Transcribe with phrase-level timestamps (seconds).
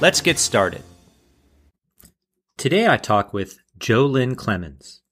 [0.00, 0.84] Let's get started.
[2.56, 5.02] Today, I talk with Jo Lynn Clemens,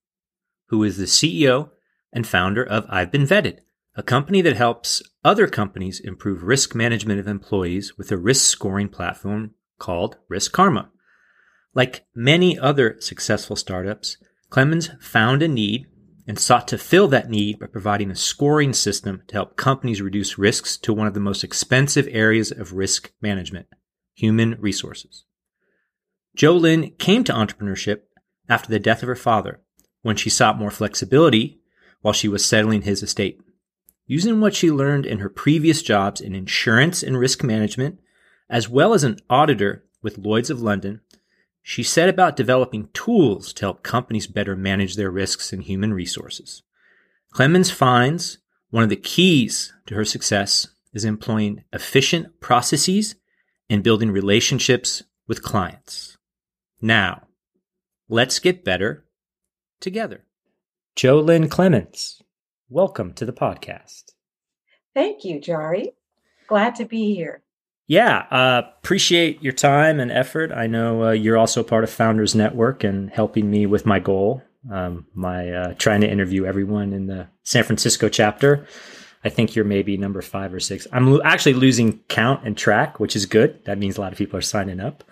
[0.68, 1.70] who is the CEO
[2.12, 3.58] and founder of I've Been Vetted,
[3.96, 8.88] a company that helps other companies improve risk management of employees with a risk scoring
[8.88, 10.92] platform called Risk Karma.
[11.74, 14.18] Like many other successful startups,
[14.50, 15.86] Clemens found a need
[16.28, 20.38] and sought to fill that need by providing a scoring system to help companies reduce
[20.38, 23.66] risks to one of the most expensive areas of risk management,
[24.16, 25.24] human resources.
[26.34, 28.00] Jo Lynn came to entrepreneurship
[28.48, 29.60] after the death of her father
[30.02, 31.60] when she sought more flexibility
[32.00, 33.40] while she was settling his estate.
[34.06, 37.98] Using what she learned in her previous jobs in insurance and risk management,
[38.48, 41.00] as well as an auditor with Lloyd's of London,
[41.62, 46.62] she set about developing tools to help companies better manage their risks and human resources.
[47.32, 48.38] Clemens finds
[48.70, 53.16] one of the keys to her success is employing efficient processes
[53.68, 56.16] and building relationships with clients.
[56.80, 57.28] Now,
[58.08, 59.04] let's get better
[59.80, 60.24] together.
[60.94, 62.22] Jo Lynn Clemens,
[62.68, 64.12] welcome to the podcast.
[64.94, 65.92] Thank you, Jari.
[66.48, 67.42] Glad to be here
[67.88, 70.50] yeah, uh, appreciate your time and effort.
[70.50, 74.42] I know uh, you're also part of Founders Network and helping me with my goal,
[74.72, 78.66] um, my uh, trying to interview everyone in the San Francisco chapter.
[79.26, 80.86] I think you're maybe number five or six.
[80.92, 83.64] I'm lo- actually losing count and track, which is good.
[83.64, 85.02] That means a lot of people are signing up.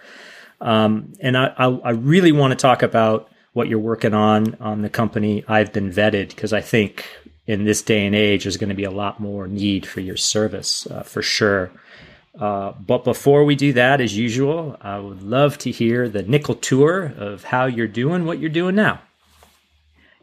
[0.61, 4.83] Um, and I, I, I really want to talk about what you're working on on
[4.83, 5.45] the company.
[5.49, 7.05] I've been vetted because I think
[7.49, 10.17] in this day and age, there's going to be a lot more need for your
[10.17, 11.73] service uh, for sure.
[12.39, 16.55] Uh, but before we do that, as usual, I would love to hear the nickel
[16.55, 19.01] tour of how you're doing, what you're doing now.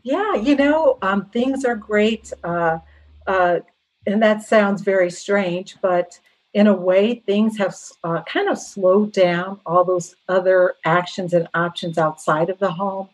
[0.03, 2.31] Yeah, you know, um, things are great.
[2.41, 2.79] Uh,
[3.27, 3.59] uh,
[4.07, 6.19] and that sounds very strange, but
[6.53, 11.47] in a way, things have uh, kind of slowed down all those other actions and
[11.53, 13.07] options outside of the home.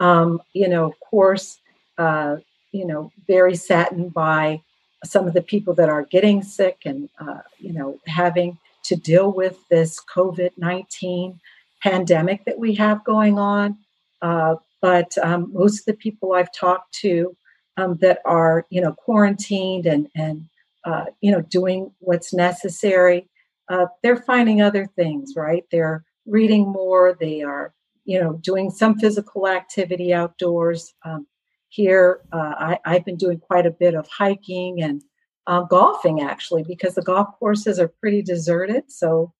[0.00, 1.58] Um, you know, of course,
[1.96, 2.36] uh,
[2.72, 4.60] you know, very saddened by
[5.04, 9.32] some of the people that are getting sick and uh, you know having to deal
[9.32, 11.40] with this COVID nineteen
[11.82, 13.78] pandemic that we have going on.
[14.20, 17.34] Uh, but um, most of the people I've talked to
[17.76, 20.48] um, that are you know quarantined and and
[20.84, 23.28] uh, you know doing what's necessary,
[23.68, 25.34] uh, they're finding other things.
[25.36, 25.64] Right?
[25.70, 27.16] They're reading more.
[27.18, 27.72] They are
[28.04, 30.94] you know doing some physical activity outdoors.
[31.04, 31.26] Um,
[31.68, 35.02] here, uh, I, have been doing quite a bit of hiking and
[35.46, 38.84] uh, golfing actually because the golf courses are pretty deserted.
[38.88, 39.32] So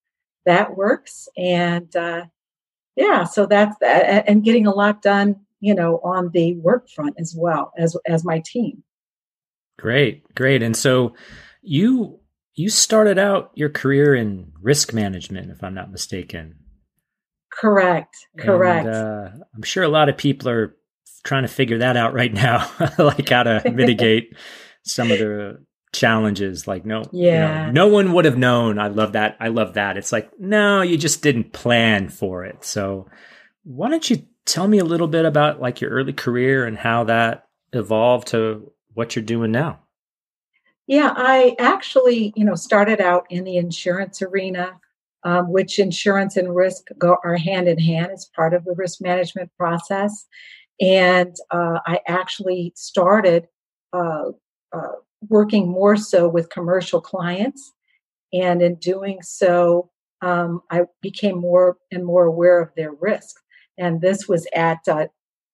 [0.45, 1.29] that works.
[1.37, 2.25] And uh,
[2.97, 4.29] yeah, so that's that.
[4.29, 8.23] And getting a lot done, you know, on the work front as well as as
[8.23, 8.83] my team.
[9.79, 10.63] Great, great.
[10.63, 11.15] And so
[11.63, 12.21] you
[12.55, 16.57] you started out your career in risk management, if I'm not mistaken.
[17.51, 18.15] Correct.
[18.39, 18.87] Correct.
[18.87, 20.77] And, uh, I'm sure a lot of people are
[21.25, 24.37] trying to figure that out right now, like how to mitigate
[24.83, 25.65] some of the
[25.95, 26.69] challenges.
[26.69, 28.79] Like no, yeah, you know, no one would have known.
[28.79, 29.39] I love that.
[29.41, 29.97] I love that.
[29.97, 32.67] It's like no, you just didn't plan for it.
[32.67, 33.09] So
[33.63, 37.05] why don't you tell me a little bit about like your early career and how
[37.05, 39.81] that evolved to what you're doing now?
[40.87, 44.79] Yeah, I actually, you know, started out in the insurance arena,
[45.23, 49.01] um, which insurance and risk go are hand in hand as part of the risk
[49.01, 50.27] management process.
[50.81, 53.49] And uh, I actually started
[53.95, 54.33] uh,
[54.73, 54.93] uh,
[55.29, 57.73] working more so with commercial clients.
[58.33, 63.37] And in doing so, um, I became more and more aware of their risk.
[63.79, 65.07] And this was at uh,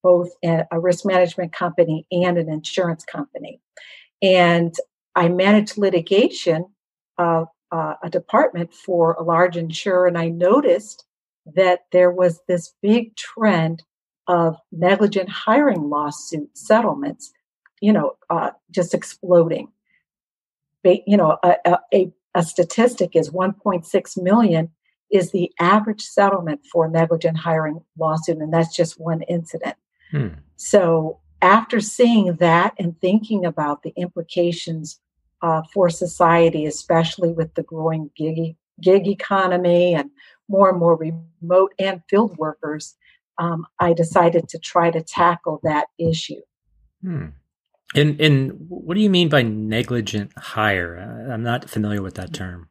[0.02, 3.60] both a risk management company and an insurance company.
[4.22, 4.74] And
[5.14, 6.66] I managed litigation,
[7.18, 11.04] uh, uh, a department for a large insurer, and I noticed
[11.54, 13.82] that there was this big trend
[14.26, 17.32] of negligent hiring lawsuit settlements,
[17.80, 19.68] you know, uh, just exploding.
[20.84, 24.70] You know, a, a, a statistic is 1.6 million
[25.10, 29.76] is the average settlement for negligent hiring lawsuit, and that's just one incident.
[30.10, 30.28] Hmm.
[30.56, 35.00] So after seeing that and thinking about the implications
[35.42, 40.10] uh, for society, especially with the growing gig, gig economy and
[40.48, 42.96] more and more remote and field workers,
[43.38, 46.42] um, I decided to try to tackle that issue.
[47.02, 47.26] Hmm.
[47.94, 50.96] And and what do you mean by negligent hire?
[51.32, 52.68] I'm not familiar with that term.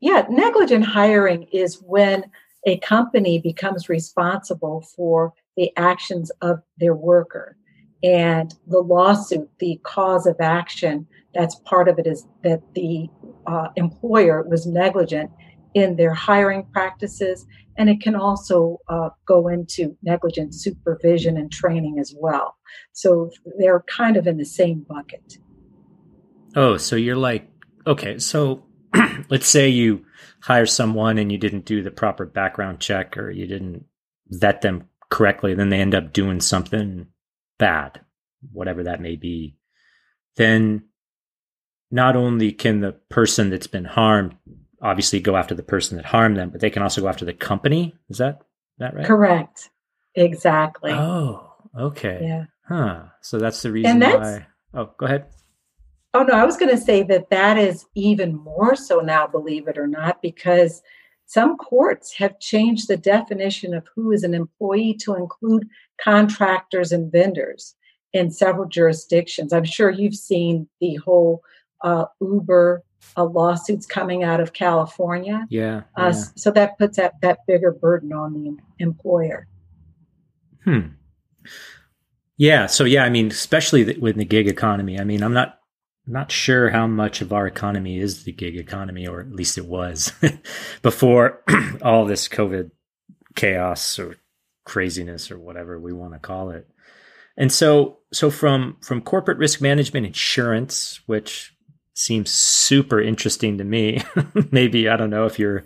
[0.00, 2.24] Yeah, negligent hiring is when
[2.66, 7.56] a company becomes responsible for the actions of their worker.
[8.02, 13.08] And the lawsuit, the cause of action, that's part of it is that the
[13.46, 15.30] uh, employer was negligent
[15.74, 17.46] in their hiring practices
[17.76, 22.56] and it can also uh, go into negligent supervision and training as well.
[22.92, 25.38] So they're kind of in the same bucket.
[26.54, 27.48] Oh, so you're like,
[27.86, 28.64] okay, so
[29.30, 30.04] let's say you
[30.40, 33.84] hire someone and you didn't do the proper background check or you didn't
[34.28, 37.06] vet them correctly, then they end up doing something
[37.58, 38.00] bad,
[38.52, 39.56] whatever that may be.
[40.36, 40.84] Then
[41.90, 44.36] not only can the person that's been harmed
[44.84, 47.32] obviously go after the person that harmed them, but they can also go after the
[47.32, 47.94] company.
[48.10, 48.42] Is that
[48.78, 49.06] that right?
[49.06, 49.70] Correct.
[50.14, 50.92] Exactly.
[50.92, 52.20] Oh, okay.
[52.22, 52.44] Yeah.
[52.68, 53.04] Huh.
[53.22, 54.46] So that's the reason why.
[54.74, 55.26] Oh, go ahead.
[56.14, 59.66] Oh no, I was going to say that that is even more so now, believe
[59.66, 60.80] it or not, because
[61.26, 65.68] some courts have changed the definition of who is an employee to include
[66.00, 67.74] contractors and vendors
[68.12, 69.52] in several jurisdictions.
[69.52, 71.42] I'm sure you've seen the whole
[71.82, 72.84] uh, Uber
[73.16, 75.46] uh, lawsuits coming out of California.
[75.50, 76.22] Yeah, uh, yeah.
[76.36, 79.48] So that puts that, that bigger burden on the employer.
[80.62, 80.88] Hmm.
[82.36, 82.66] Yeah.
[82.66, 84.98] So yeah, I mean, especially with the gig economy.
[84.98, 85.58] I mean, I'm not
[86.06, 89.66] not sure how much of our economy is the gig economy, or at least it
[89.66, 90.12] was
[90.82, 91.42] before
[91.82, 92.70] all this COVID
[93.34, 94.16] chaos or
[94.64, 96.68] craziness or whatever we want to call it.
[97.36, 101.54] And so, so from from corporate risk management insurance, which
[101.94, 104.02] seems super interesting to me.
[104.50, 105.64] Maybe I don't know if you're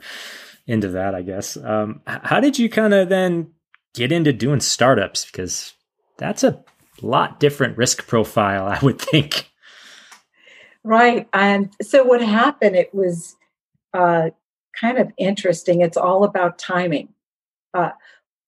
[0.67, 1.15] into that.
[1.15, 1.57] I guess.
[1.57, 3.53] Um, how did you kind of then
[3.95, 5.25] get into doing startups?
[5.27, 5.75] Because
[6.17, 6.63] that's a
[7.03, 9.51] lot different risk profile, I would think.
[10.89, 12.77] Right, and so what happened?
[12.77, 13.37] It was
[13.93, 14.31] uh,
[14.81, 15.83] kind of interesting.
[15.83, 17.11] It's all about timing.
[17.75, 17.91] Uh,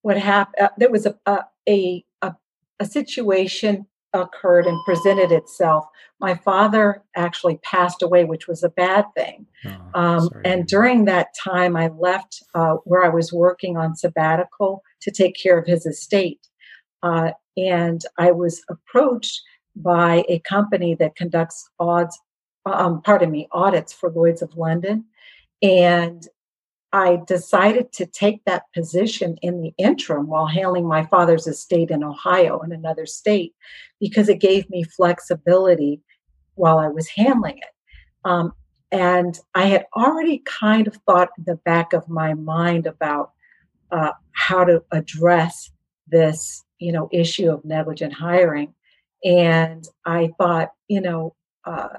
[0.03, 0.67] what happened?
[0.67, 2.35] Uh, there was a, a a
[2.81, 5.87] a situation occurred and presented itself,
[6.21, 9.47] my father actually passed away, which was a bad thing.
[9.65, 14.83] Oh, um, and during that time, I left uh, where I was working on sabbatical
[15.03, 16.47] to take care of his estate.
[17.03, 19.41] Uh, and I was approached
[19.77, 22.19] by a company that conducts odds,
[22.73, 25.05] um, pardon me, audits for Lloyd's of London.
[25.63, 26.27] And
[26.93, 32.03] I decided to take that position in the interim while handling my father's estate in
[32.03, 33.55] Ohio in another state
[34.01, 36.01] because it gave me flexibility
[36.55, 37.75] while I was handling it.
[38.25, 38.53] Um,
[38.91, 43.33] and I had already kind of thought in the back of my mind about
[43.93, 45.71] uh, how to address
[46.09, 48.75] this, you know, issue of negligent hiring.
[49.25, 51.99] And I thought, you know, uh,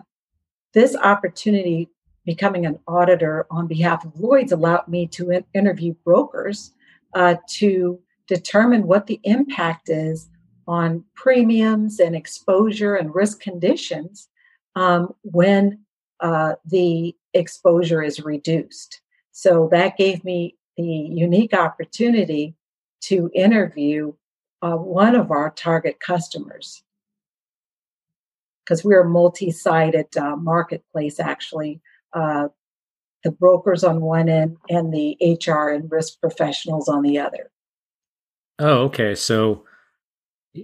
[0.74, 1.90] this opportunity,
[2.26, 6.74] becoming an auditor on behalf of Lloyd's, allowed me to in- interview brokers
[7.14, 10.30] uh, to determine what the impact is
[10.68, 14.30] on premiums and exposure and risk conditions
[14.76, 15.80] um, when
[16.22, 19.02] uh, the exposure is reduced.
[19.32, 22.56] So that gave me the unique opportunity
[23.02, 24.14] to interview
[24.62, 26.84] uh, one of our target customers
[28.66, 31.82] because we're a multi-sided uh, marketplace actually.
[32.14, 32.50] Uh,
[33.24, 35.16] the brokers on one end and the
[35.46, 37.52] hr and risk professionals on the other.
[38.60, 39.16] Oh okay.
[39.16, 39.66] So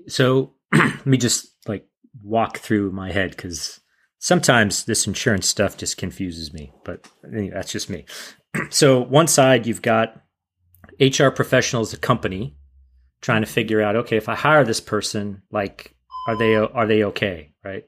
[0.08, 1.88] so let me just like
[2.24, 3.80] walk through my head because
[4.20, 8.06] sometimes this insurance stuff just confuses me but anyway, that's just me.
[8.72, 10.20] So one side you've got
[11.00, 12.58] hr professionals a company
[13.22, 15.96] trying to figure out okay if i hire this person like
[16.28, 17.86] are they are they okay right?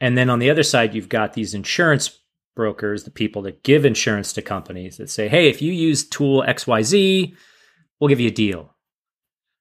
[0.00, 2.18] And then on the other side you've got these insurance
[2.56, 6.44] brokers the people that give insurance to companies that say hey if you use tool
[6.46, 7.34] xyz
[7.98, 8.70] we'll give you a deal.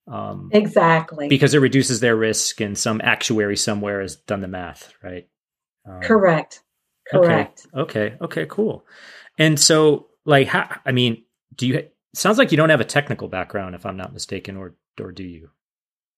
[0.06, 1.30] Um, exactly.
[1.30, 5.28] because it reduces their risk and some actuary somewhere has done the math right?
[5.90, 6.62] Um, correct.
[7.10, 7.68] correct.
[7.74, 8.18] Okay okay.
[8.22, 8.86] Okay cool.
[9.40, 11.24] And so like how, i mean
[11.56, 14.76] do you sounds like you don't have a technical background if i'm not mistaken or
[15.00, 15.50] or do you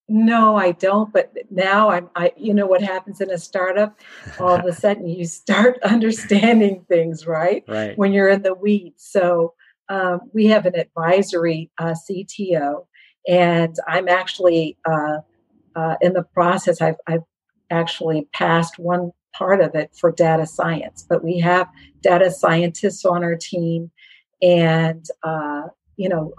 [0.07, 3.99] no i don't but now i'm i you know what happens in a startup?
[4.39, 7.63] All of a sudden you start understanding things right?
[7.67, 7.97] Right.
[7.97, 9.03] When you're in the weeds.
[9.03, 9.53] So
[9.89, 12.85] um, we have an advisory uh, cto
[13.27, 15.17] and I'm actually uh,
[15.75, 16.81] uh, in the process.
[16.81, 17.23] I've, I've
[17.69, 21.67] actually passed one part of it for data science, but we have
[22.01, 23.91] data scientists on our team,
[24.41, 25.63] and uh,
[25.97, 26.33] you know,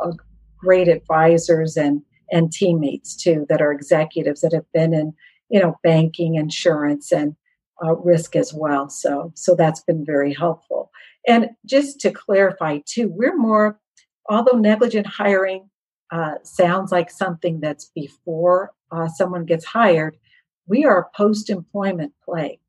[0.58, 5.14] great advisors and and teammates too that are executives that have been in
[5.48, 7.36] you know banking, insurance, and
[7.84, 8.88] uh, risk as well.
[8.88, 10.90] So so that's been very helpful.
[11.28, 13.78] And just to clarify too, we're more
[14.28, 15.68] although negligent hiring
[16.10, 20.16] uh, sounds like something that's before uh, someone gets hired,
[20.66, 22.60] we are a post employment play.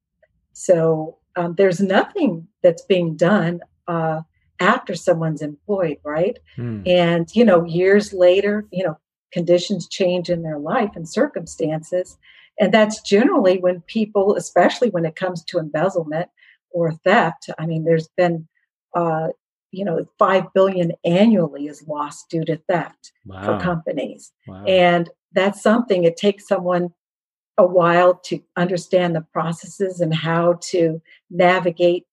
[0.53, 4.21] So um, there's nothing that's being done uh,
[4.59, 6.39] after someone's employed, right?
[6.55, 6.81] Hmm.
[6.85, 8.97] And, you know, years later, you know,
[9.31, 12.17] conditions change in their life and circumstances.
[12.60, 16.29] And that's generally when people, especially when it comes to embezzlement
[16.72, 18.48] or theft, I mean, there's been
[18.96, 19.27] uh,
[19.72, 23.43] you know, five billion annually is lost due to theft wow.
[23.43, 24.31] for companies.
[24.48, 24.63] Wow.
[24.65, 26.93] And that's something it takes someone
[27.57, 32.05] a while to understand the processes and how to navigate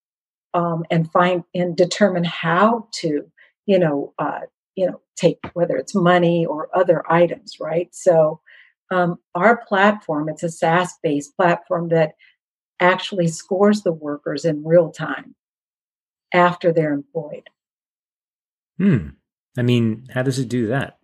[0.52, 3.30] um, and find and determine how to,
[3.66, 4.40] you know, uh,
[4.76, 7.88] you know, take whether it's money or other items, right?
[7.94, 8.40] So
[8.90, 12.14] um, our platform, it's a SaaS-based platform that
[12.80, 15.34] actually scores the workers in real time
[16.32, 17.48] after they're employed.
[18.78, 19.10] Hmm.
[19.56, 20.98] I mean, how does it do that?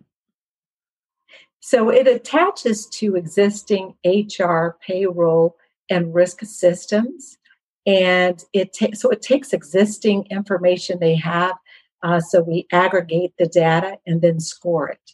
[1.61, 5.55] So it attaches to existing HR, payroll,
[5.89, 7.37] and risk systems,
[7.85, 11.55] and it ta- so it takes existing information they have.
[12.03, 15.11] Uh, so we aggregate the data and then score it.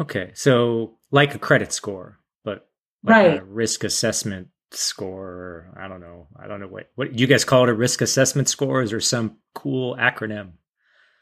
[0.00, 2.68] Okay, so like a credit score, but
[3.02, 3.40] like right.
[3.40, 5.70] a risk assessment score.
[5.78, 6.28] I don't know.
[6.38, 8.82] I don't know what what you guys call it a risk assessment score.
[8.82, 10.52] Is there some cool acronym?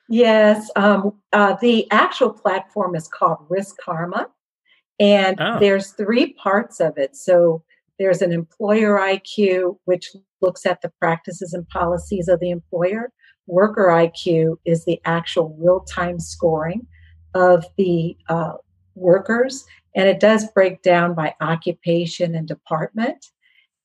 [0.08, 4.28] Yes, um, uh, the actual platform is called Risk Karma,
[5.00, 5.58] and oh.
[5.60, 7.16] there's three parts of it.
[7.16, 7.62] So
[7.98, 10.10] there's an employer IQ, which
[10.40, 13.12] looks at the practices and policies of the employer.
[13.46, 16.86] Worker IQ is the actual real time scoring
[17.34, 18.54] of the uh,
[18.94, 23.26] workers, and it does break down by occupation and department.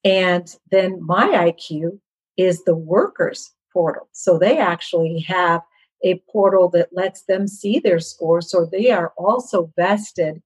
[0.04, 2.00] And then my IQ
[2.38, 4.08] is the workers portal.
[4.14, 5.62] So they actually have
[6.04, 10.42] a portal that lets them see their score so they are also vested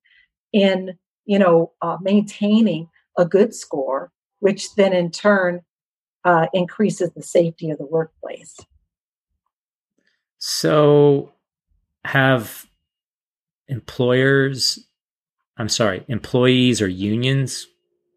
[0.51, 5.61] in you know uh, maintaining a good score which then in turn
[6.25, 8.57] uh, increases the safety of the workplace
[10.45, 11.31] so
[12.03, 12.65] have
[13.69, 14.77] employers
[15.57, 17.65] i'm sorry employees or unions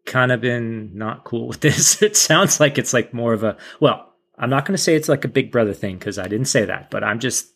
[0.05, 3.55] kind of been not cool with this it sounds like it's like more of a
[3.79, 4.07] well
[4.37, 6.65] I'm not going to say it's like a big brother thing because I didn't say
[6.65, 7.47] that, but I'm just,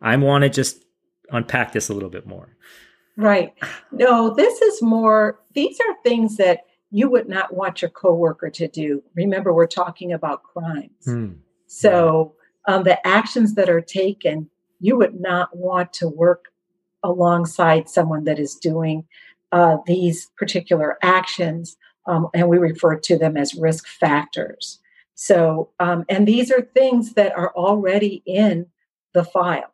[0.00, 0.82] I want to just
[1.30, 2.56] unpack this a little bit more.
[3.16, 3.52] Right.
[3.92, 6.60] No, this is more, these are things that
[6.90, 9.02] you would not want your coworker to do.
[9.14, 11.04] Remember, we're talking about crimes.
[11.04, 11.32] Hmm.
[11.66, 12.34] So
[12.66, 14.48] um, the actions that are taken,
[14.80, 16.46] you would not want to work
[17.02, 19.04] alongside someone that is doing
[19.52, 21.76] uh, these particular actions
[22.06, 24.80] um, and we refer to them as risk factors.
[25.14, 28.66] So, um, and these are things that are already in
[29.12, 29.72] the file.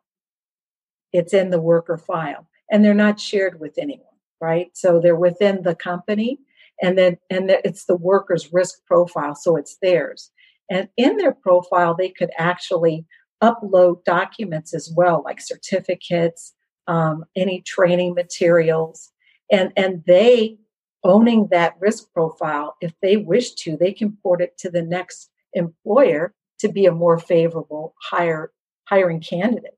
[1.13, 4.05] It's in the worker file, and they're not shared with anyone,
[4.41, 4.69] right?
[4.73, 6.39] So they're within the company,
[6.81, 10.31] and then and it's the worker's risk profile, so it's theirs.
[10.69, 13.05] And in their profile, they could actually
[13.41, 16.53] upload documents as well, like certificates,
[16.87, 19.11] um, any training materials,
[19.51, 20.57] and and they
[21.03, 25.29] owning that risk profile, if they wish to, they can port it to the next
[25.53, 28.51] employer to be a more favorable hire
[28.85, 29.77] hiring candidate.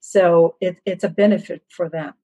[0.00, 2.14] So it, it's a benefit for them.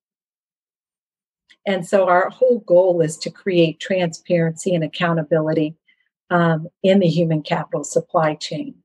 [1.66, 5.76] And so our whole goal is to create transparency and accountability
[6.30, 8.76] um, in the human capital supply chain.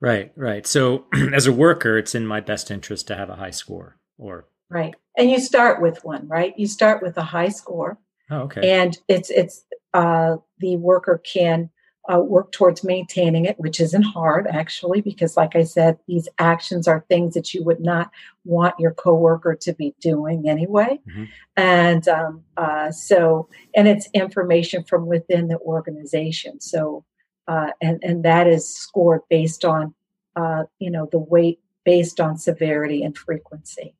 [0.00, 0.66] Right, right.
[0.66, 4.46] So as a worker, it's in my best interest to have a high score or
[4.68, 4.94] right.
[5.16, 6.54] And you start with one, right?
[6.56, 7.98] You start with a high score.
[8.30, 8.80] Oh, okay.
[8.80, 9.64] And it's it's
[9.94, 11.70] uh, the worker can
[12.12, 16.88] uh, work towards maintaining it, which isn't hard actually, because like I said, these actions
[16.88, 18.10] are things that you would not
[18.44, 20.98] want your coworker to be doing anyway.
[21.08, 21.24] Mm-hmm.
[21.56, 26.60] And um, uh, so, and it's information from within the organization.
[26.60, 27.04] So,
[27.46, 29.94] uh, and and that is scored based on,
[30.34, 33.94] uh, you know, the weight based on severity and frequency.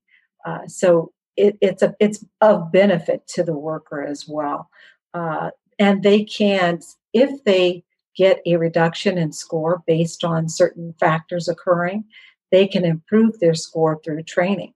[0.44, 4.68] Uh, so it, it's a it's of benefit to the worker as well.
[5.14, 6.80] Uh, and they can,
[7.12, 7.84] if they
[8.16, 12.04] get a reduction in score based on certain factors occurring,
[12.50, 14.74] they can improve their score through training.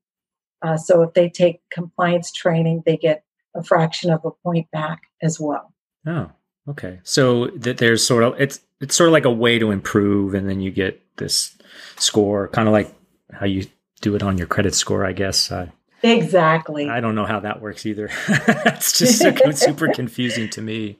[0.63, 3.25] Uh, so if they take compliance training, they get
[3.55, 5.73] a fraction of a point back as well.
[6.07, 6.31] Oh,
[6.69, 7.01] okay.
[7.03, 10.49] So that there's sort of it's it's sort of like a way to improve, and
[10.49, 11.57] then you get this
[11.97, 12.95] score, kind of like
[13.33, 13.67] how you
[14.01, 15.51] do it on your credit score, I guess.
[15.51, 15.69] Uh,
[16.07, 16.89] Exactly.
[16.89, 18.11] I don't know how that works either.
[18.29, 20.99] it's just so, super confusing to me,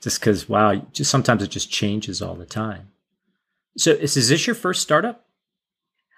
[0.00, 2.90] just because wow, just sometimes it just changes all the time.
[3.76, 5.24] So, is, is this your first startup?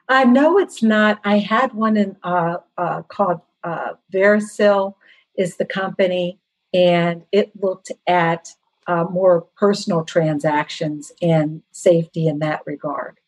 [0.09, 1.21] Uh, no, it's not.
[1.25, 4.95] I had one in uh, uh, called uh, Verisil,
[5.37, 6.39] is the company,
[6.73, 8.49] and it looked at
[8.87, 13.19] uh, more personal transactions and safety in that regard.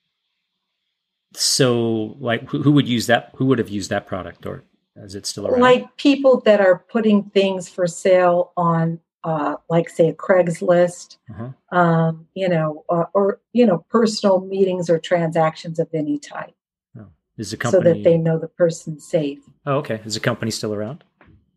[1.32, 3.30] So, like, who, who would use that?
[3.36, 4.64] Who would have used that product, or
[5.04, 5.60] is it still around?
[5.60, 11.76] Like people that are putting things for sale on, uh, like say a Craigslist, uh-huh.
[11.76, 16.54] um, you know, or, or, you know, personal meetings or transactions of any type.
[16.98, 17.06] Oh.
[17.36, 19.40] Is the company so that they know the person's safe?
[19.66, 20.00] Oh, okay.
[20.04, 21.04] Is the company still around?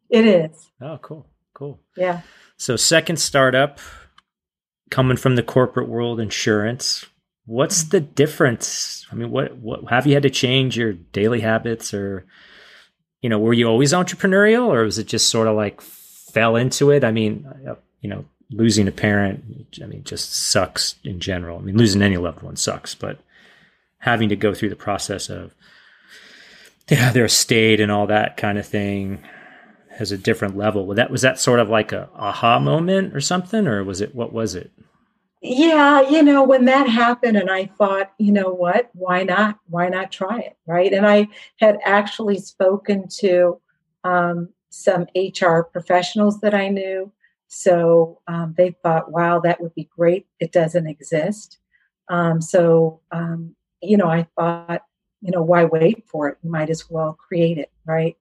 [0.09, 0.71] It is.
[0.81, 1.79] Oh, cool, cool.
[1.95, 2.21] Yeah.
[2.57, 3.79] So second startup,
[4.89, 7.05] coming from the corporate world, insurance.
[7.45, 9.05] What's the difference?
[9.11, 12.25] I mean, what what have you had to change your daily habits or
[13.21, 16.91] you know, were you always entrepreneurial or was it just sort of like fell into
[16.91, 17.03] it?
[17.03, 21.59] I mean, uh, you know, losing a parent, I mean, just sucks in general.
[21.59, 23.19] I mean, losing any loved one sucks, but
[23.99, 25.53] having to go through the process of
[26.89, 29.23] yeah, their estate and all that kind of thing
[29.91, 30.85] has a different level.
[30.85, 34.15] Was that was that sort of like a aha moment or something, or was it
[34.15, 34.71] what was it?
[35.41, 38.89] Yeah you know when that happened and i thought you know what?
[38.93, 39.57] Why not?
[39.67, 40.57] Why not try it?
[40.67, 40.91] Right?
[40.93, 43.59] And i had actually spoken to
[44.03, 47.11] um, some hr professionals that i knew.
[47.47, 50.27] So um, they thought wow that would be great.
[50.39, 51.57] It doesn't exist.
[52.09, 54.83] Um, so um, you know i thought
[55.21, 56.37] you know why wait for it?
[56.43, 57.71] You might as well create it.
[57.85, 58.17] Right?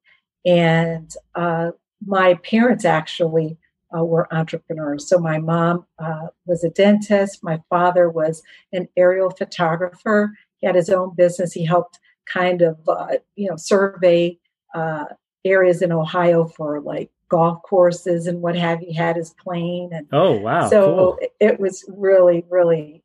[0.46, 1.72] And uh,
[2.06, 3.58] my parents actually
[3.96, 5.08] uh, were entrepreneurs.
[5.08, 7.42] So my mom uh, was a dentist.
[7.42, 10.32] My father was an aerial photographer.
[10.58, 11.52] He had his own business.
[11.52, 11.98] He helped
[12.32, 14.38] kind of uh, you know survey
[14.74, 15.06] uh,
[15.44, 18.88] areas in Ohio for like golf courses and what have you.
[18.88, 21.18] He had his plane and oh wow, so cool.
[21.40, 23.02] it was really really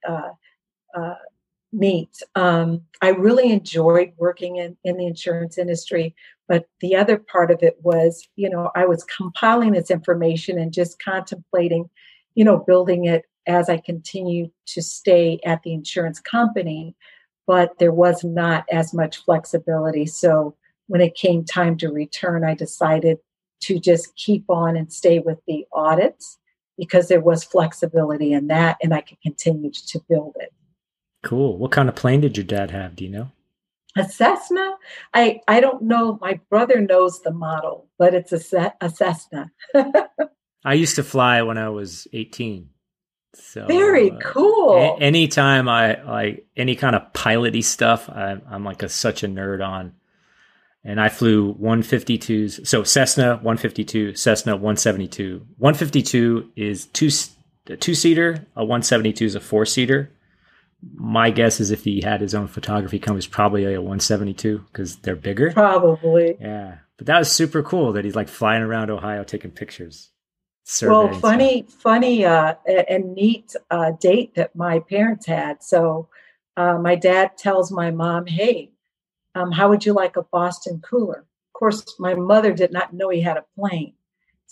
[1.74, 2.22] uh.
[2.36, 6.16] Um, I really enjoyed working in, in the insurance industry.
[6.48, 10.74] But the other part of it was, you know, I was compiling this information and
[10.74, 11.90] just contemplating,
[12.36, 16.96] you know, building it as I continued to stay at the insurance company.
[17.48, 20.06] But there was not as much flexibility.
[20.06, 20.56] So
[20.88, 23.18] when it came time to return, I decided
[23.62, 26.38] to just keep on and stay with the audits
[26.78, 30.54] because there was flexibility in that and I could continue to build it.
[31.24, 31.58] Cool.
[31.58, 32.96] What kind of plane did your dad have?
[32.96, 33.32] Do you know?
[33.98, 34.76] A Cessna?
[35.14, 36.18] I, I don't know.
[36.22, 39.52] My brother knows the model, but it's a, a Cessna.
[40.66, 42.70] I used to fly when I was 18.
[43.36, 44.76] So very uh, cool.
[44.76, 49.28] A- anytime I like any kind of piloty stuff, I, I'm like a, such a
[49.28, 49.94] nerd on.
[50.84, 52.66] and I flew 152s.
[52.68, 55.46] So Cessna 152, Cessna 172.
[55.58, 57.10] 152 is two
[57.70, 58.46] a two seater.
[58.56, 60.12] A 172 is a four seater.
[60.96, 64.98] My guess is if he had his own photography company, it's probably a 172 because
[64.98, 65.52] they're bigger.
[65.52, 66.38] Probably.
[66.40, 70.10] Yeah, but that was super cool that he's like flying around Ohio taking pictures.
[70.82, 71.82] Well, funny, stuff.
[71.82, 75.62] funny, uh, and neat uh, date that my parents had.
[75.62, 76.08] So,
[76.56, 78.72] uh, my dad tells my mom, "Hey,
[79.36, 83.10] um, how would you like a Boston cooler?" Of course, my mother did not know
[83.10, 83.94] he had a plane.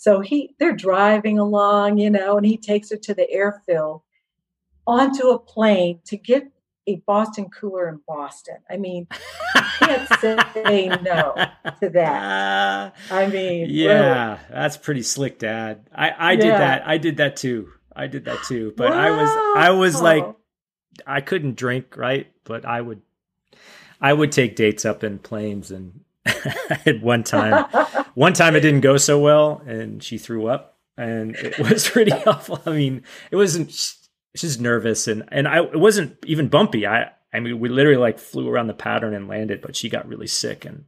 [0.02, 4.02] So he they're driving along, you know, and he takes her to the airfield
[4.86, 6.50] onto a plane to get
[6.86, 8.56] a Boston cooler in Boston.
[8.68, 9.06] I mean,
[9.78, 10.08] can't
[10.52, 11.34] say no
[11.80, 12.96] to that.
[13.10, 14.40] I mean, yeah, really.
[14.50, 15.88] that's pretty slick, Dad.
[15.94, 16.86] I I did that.
[16.86, 17.68] I did that too.
[17.94, 18.72] I did that too.
[18.76, 18.98] But wow.
[18.98, 20.26] I was I was like,
[21.06, 22.30] I couldn't drink, right?
[22.44, 23.02] But I would
[24.00, 26.00] I would take dates up in planes and
[26.86, 27.64] at one time.
[28.14, 32.12] one time it didn't go so well, and she threw up, and it was pretty
[32.26, 32.60] awful.
[32.66, 33.72] I mean, it wasn't.
[34.34, 36.86] She's nervous, and and I it wasn't even bumpy.
[36.86, 40.06] I I mean, we literally like flew around the pattern and landed, but she got
[40.06, 40.84] really sick, and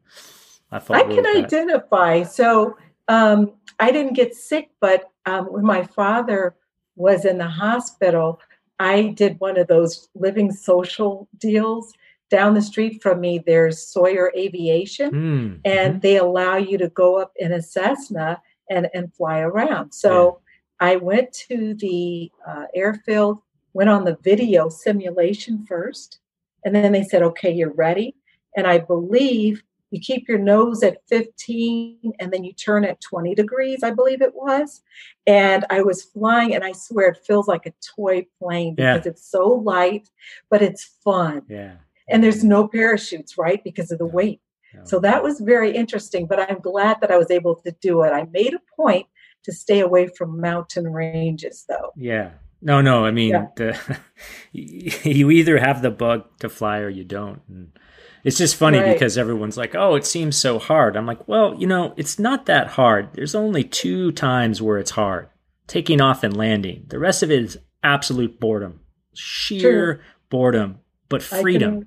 [0.70, 0.98] I felt.
[0.98, 1.44] I really can bad.
[1.44, 2.22] identify.
[2.22, 2.76] So
[3.08, 6.54] um, I didn't get sick, but um, when my father
[6.96, 8.40] was in the hospital,
[8.78, 11.92] I did one of those LivingSocial deals
[12.30, 15.60] down the street from me, there's Sawyer Aviation, mm.
[15.64, 15.98] and mm-hmm.
[16.00, 19.92] they allow you to go up in a Cessna and, and fly around.
[19.92, 20.40] So.
[20.80, 23.38] I went to the uh, airfield,
[23.72, 26.18] went on the video simulation first,
[26.64, 28.16] and then they said, okay, you're ready.
[28.56, 33.34] And I believe you keep your nose at 15 and then you turn at 20
[33.34, 34.82] degrees, I believe it was.
[35.26, 39.10] And I was flying, and I swear it feels like a toy plane because yeah.
[39.10, 40.10] it's so light,
[40.50, 41.42] but it's fun.
[41.48, 41.74] Yeah
[42.08, 43.62] and there's no parachutes, right?
[43.64, 44.40] Because of the weight.
[44.82, 48.10] So that was very interesting, but I'm glad that I was able to do it.
[48.10, 49.06] I made a point
[49.44, 51.92] to stay away from mountain ranges though.
[51.96, 52.30] Yeah.
[52.60, 53.04] No, no.
[53.04, 53.46] I mean, yeah.
[53.56, 53.98] the,
[54.52, 57.42] you either have the bug to fly or you don't.
[57.48, 57.72] And
[58.24, 58.94] it's just funny right.
[58.94, 62.46] because everyone's like, "Oh, it seems so hard." I'm like, "Well, you know, it's not
[62.46, 63.10] that hard.
[63.12, 65.28] There's only two times where it's hard:
[65.66, 66.86] taking off and landing.
[66.88, 68.80] The rest of it is absolute boredom,
[69.12, 70.04] sheer True.
[70.30, 70.78] boredom,
[71.10, 71.86] but freedom.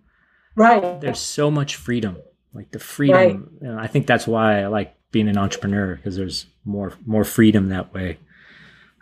[0.55, 1.01] Right.
[1.01, 2.17] There's so much freedom.
[2.53, 3.15] Like the freedom.
[3.15, 3.39] Right.
[3.61, 7.23] You know, I think that's why I like being an entrepreneur because there's more more
[7.23, 8.19] freedom that way.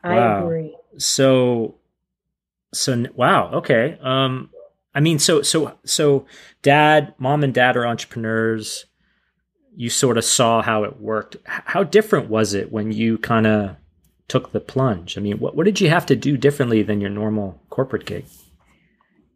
[0.03, 0.45] I wow.
[0.45, 0.75] agree.
[0.97, 1.75] So
[2.73, 3.97] so wow, okay.
[4.01, 4.49] Um
[4.93, 6.25] I mean so so so
[6.61, 8.85] dad, mom and dad are entrepreneurs.
[9.75, 11.37] You sort of saw how it worked.
[11.45, 13.75] How different was it when you kind of
[14.27, 15.17] took the plunge?
[15.17, 18.25] I mean, what what did you have to do differently than your normal corporate gig?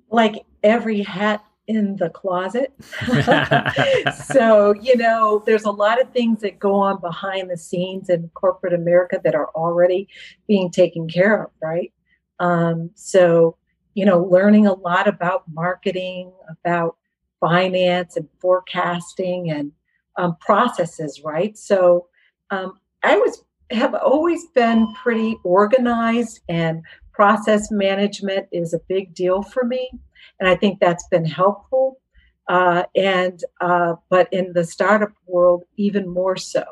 [0.09, 2.73] Like every hat in the closet.
[4.25, 8.29] so, you know, there's a lot of things that go on behind the scenes in
[8.33, 10.07] corporate America that are already
[10.47, 11.93] being taken care of, right?
[12.39, 13.55] Um, so,
[13.93, 16.97] you know, learning a lot about marketing, about
[17.39, 19.71] finance and forecasting and
[20.17, 21.55] um, processes, right?
[21.55, 22.07] So,
[22.49, 26.81] um, I was have always been pretty organized and
[27.13, 29.91] process management is a big deal for me
[30.39, 31.99] and I think that's been helpful.
[32.47, 36.63] Uh, and uh, but in the startup world, even more so.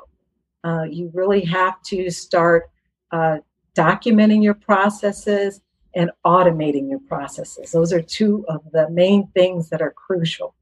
[0.63, 2.69] Uh, you really have to start
[3.11, 3.37] uh,
[3.75, 5.61] documenting your processes
[5.95, 7.71] and automating your processes.
[7.71, 10.55] Those are two of the main things that are crucial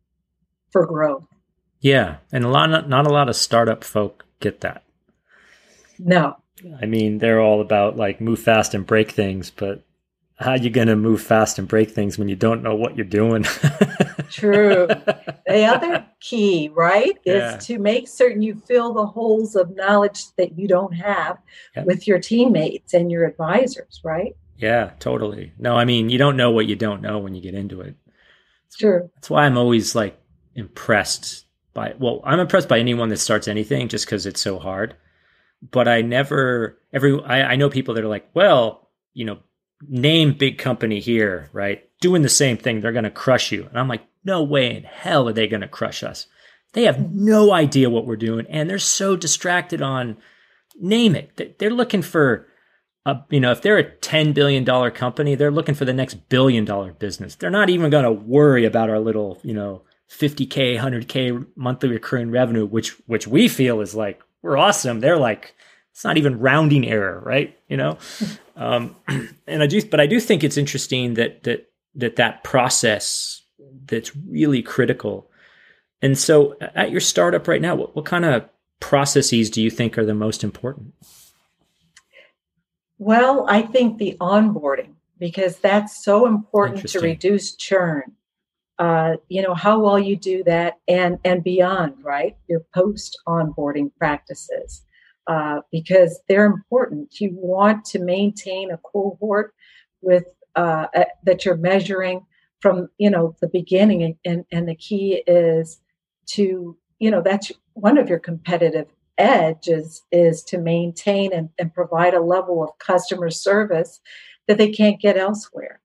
[0.71, 1.25] for growth.
[1.79, 4.83] Yeah, and a lot, of, not a lot of startup folk get that.
[5.97, 6.37] No,
[6.81, 9.84] I mean they're all about like move fast and break things, but
[10.37, 12.97] how are you going to move fast and break things when you don't know what
[12.97, 13.43] you're doing?
[14.29, 14.87] True.
[14.87, 17.55] The other key, right, yeah.
[17.55, 21.37] is to make certain you fill the holes of knowledge that you don't have
[21.85, 24.35] with your teammates and your advisors, right?
[24.57, 25.53] Yeah, totally.
[25.57, 27.95] No, I mean, you don't know what you don't know when you get into it.
[28.77, 29.09] True.
[29.15, 30.19] That's why I'm always like
[30.55, 34.95] impressed by, well, I'm impressed by anyone that starts anything just because it's so hard.
[35.71, 39.39] But I never, every, I, I know people that are like, well, you know,
[39.81, 41.89] name big company here, right?
[42.01, 43.65] Doing the same thing, they're going to crush you.
[43.65, 46.27] And I'm like, no way in hell are they going to crush us.
[46.73, 50.17] They have no idea what we're doing, and they're so distracted on
[50.77, 51.57] name it.
[51.57, 52.47] They're looking for
[53.05, 56.65] a, you know, if they're a $10 billion company, they're looking for the next billion
[56.65, 57.35] dollar business.
[57.35, 62.31] They're not even going to worry about our little, you know, 50K, 100K monthly recurring
[62.31, 64.99] revenue, which, which we feel is like, we're awesome.
[64.99, 65.54] They're like,
[65.95, 67.57] it's not even rounding error, right?
[67.69, 67.97] You know,
[68.57, 68.97] um,
[69.47, 73.43] and I do, but I do think it's interesting that that that that process
[73.87, 75.31] that's really critical.
[76.01, 78.43] And so, at your startup right now, what, what kind of
[78.81, 80.93] processes do you think are the most important?
[82.97, 88.11] Well, I think the onboarding, because that's so important to reduce churn.
[88.77, 92.35] Uh, you know how well you do that, and and beyond, right?
[92.49, 94.81] Your post onboarding practices,
[95.27, 97.19] uh, because they're important.
[97.19, 99.53] You want to maintain a cohort
[100.01, 100.87] with uh,
[101.23, 102.25] that you're measuring
[102.61, 105.79] from you know the beginning, and, and and the key is
[106.27, 111.73] to you know that's one of your competitive edge is is to maintain and, and
[111.73, 114.01] provide a level of customer service
[114.47, 115.79] that they can't get elsewhere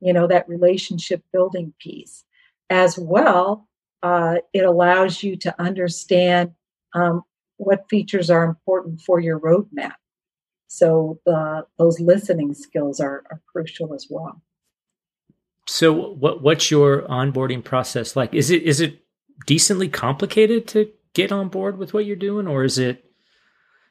[0.00, 2.24] you know that relationship building piece
[2.70, 3.66] as well
[4.02, 6.50] uh, it allows you to understand
[6.94, 7.22] um,
[7.56, 9.94] what features are important for your roadmap
[10.66, 14.42] so the, those listening skills are, are crucial as well
[15.66, 19.04] so what what's your onboarding process like is it is it
[19.46, 23.04] decently complicated to get on board with what you're doing, or is it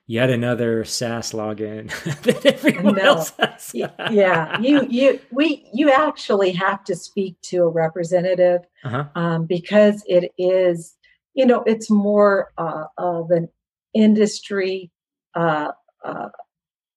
[0.06, 1.90] yet another SaaS login
[2.24, 3.04] that everyone no.
[3.04, 3.72] else has?
[3.74, 9.06] yeah, you you we you actually have to speak to a representative uh-huh.
[9.16, 10.96] um, because it is
[11.34, 13.50] you know it's more uh, of an
[13.94, 14.92] industry.
[15.36, 15.72] Uh,
[16.04, 16.30] uh,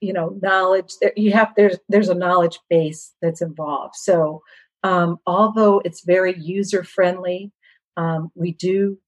[0.03, 4.43] you know knowledge that you have there's there's a knowledge base that's involved so
[4.83, 7.51] um, although it's very user friendly
[7.97, 8.99] um, we do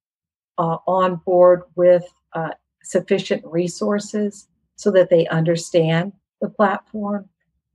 [0.58, 2.50] uh, on board with uh,
[2.82, 7.28] sufficient resources so that they understand the platform.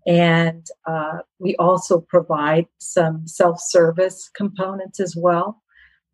[0.06, 5.62] And uh, we also provide some self service components as well.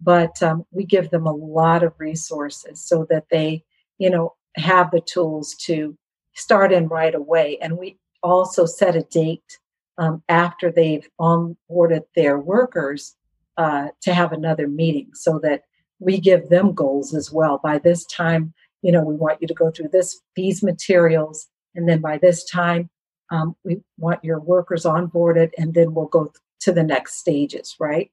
[0.01, 3.63] But um, we give them a lot of resources so that they,
[3.97, 5.97] you know, have the tools to
[6.33, 7.57] start in right away.
[7.61, 9.59] And we also set a date
[9.97, 13.15] um, after they've onboarded their workers
[13.57, 15.63] uh, to have another meeting so that
[15.99, 17.59] we give them goals as well.
[17.61, 21.87] By this time, you know, we want you to go through this these materials, and
[21.87, 22.89] then by this time,
[23.31, 26.31] um, we want your workers onboarded, and then we'll go
[26.61, 28.11] to the next stages, right?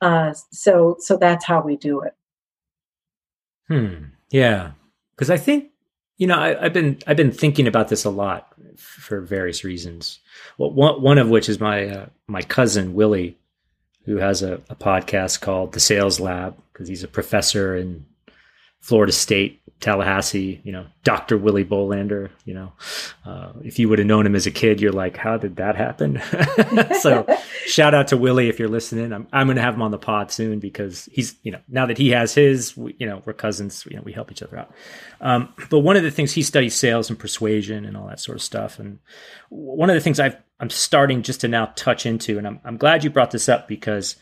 [0.00, 2.14] Uh, so, so that's how we do it.
[3.68, 4.06] Hmm.
[4.30, 4.72] Yeah,
[5.14, 5.70] because I think
[6.18, 10.20] you know I, have been I've been thinking about this a lot for various reasons.
[10.58, 13.38] Well, one one of which is my uh, my cousin Willie
[14.04, 18.06] who has a, a podcast called The Sales Lab because he's a professor in
[18.80, 21.36] Florida State, Tallahassee, you know, Dr.
[21.36, 22.72] Willie Bolander, you know,
[23.26, 25.76] uh, if you would have known him as a kid, you're like, how did that
[25.76, 26.20] happen?
[27.00, 27.26] so
[27.66, 29.12] shout out to Willie if you're listening.
[29.12, 31.84] I'm, I'm going to have him on the pod soon because he's, you know, now
[31.86, 34.58] that he has his, we, you know, we're cousins, you know, we help each other
[34.58, 34.72] out.
[35.20, 38.36] Um, but one of the things he studies sales and persuasion and all that sort
[38.36, 38.78] of stuff.
[38.78, 38.98] And
[39.50, 42.78] one of the things I've, I'm starting just to now touch into, and I'm, I'm
[42.78, 44.16] glad you brought this up because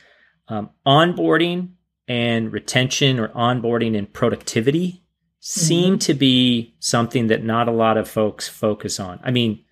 [0.49, 1.75] um, onboarding
[2.09, 5.04] and retention or onboarding and productivity
[5.47, 5.99] seem mm-hmm.
[5.99, 9.21] to be something that not a lot of folks focus on.
[9.23, 9.63] I mean,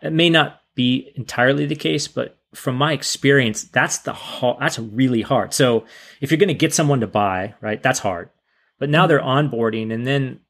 [0.00, 4.16] it may not be entirely the case, but from my experience, that's the
[4.60, 5.52] that's really hard.
[5.52, 5.84] So
[6.20, 8.30] if you're going to get someone to buy, right, that's hard.
[8.78, 9.08] But now mm-hmm.
[9.08, 10.40] they're onboarding, and then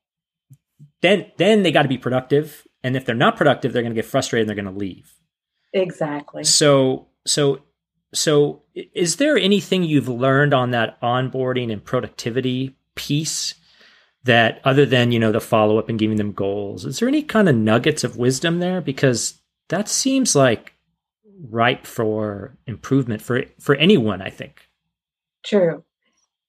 [1.01, 2.67] then then they got to be productive.
[2.85, 5.11] And if they're not productive, they're going to get frustrated and they're going to leave.
[5.73, 6.45] Exactly.
[6.45, 7.62] So so
[8.12, 13.55] so, is there anything you've learned on that onboarding and productivity piece
[14.24, 17.22] that, other than you know the follow up and giving them goals, is there any
[17.22, 18.81] kind of nuggets of wisdom there?
[18.81, 20.74] Because that seems like
[21.50, 24.22] ripe for improvement for for anyone.
[24.22, 24.68] I think.
[25.44, 25.85] True.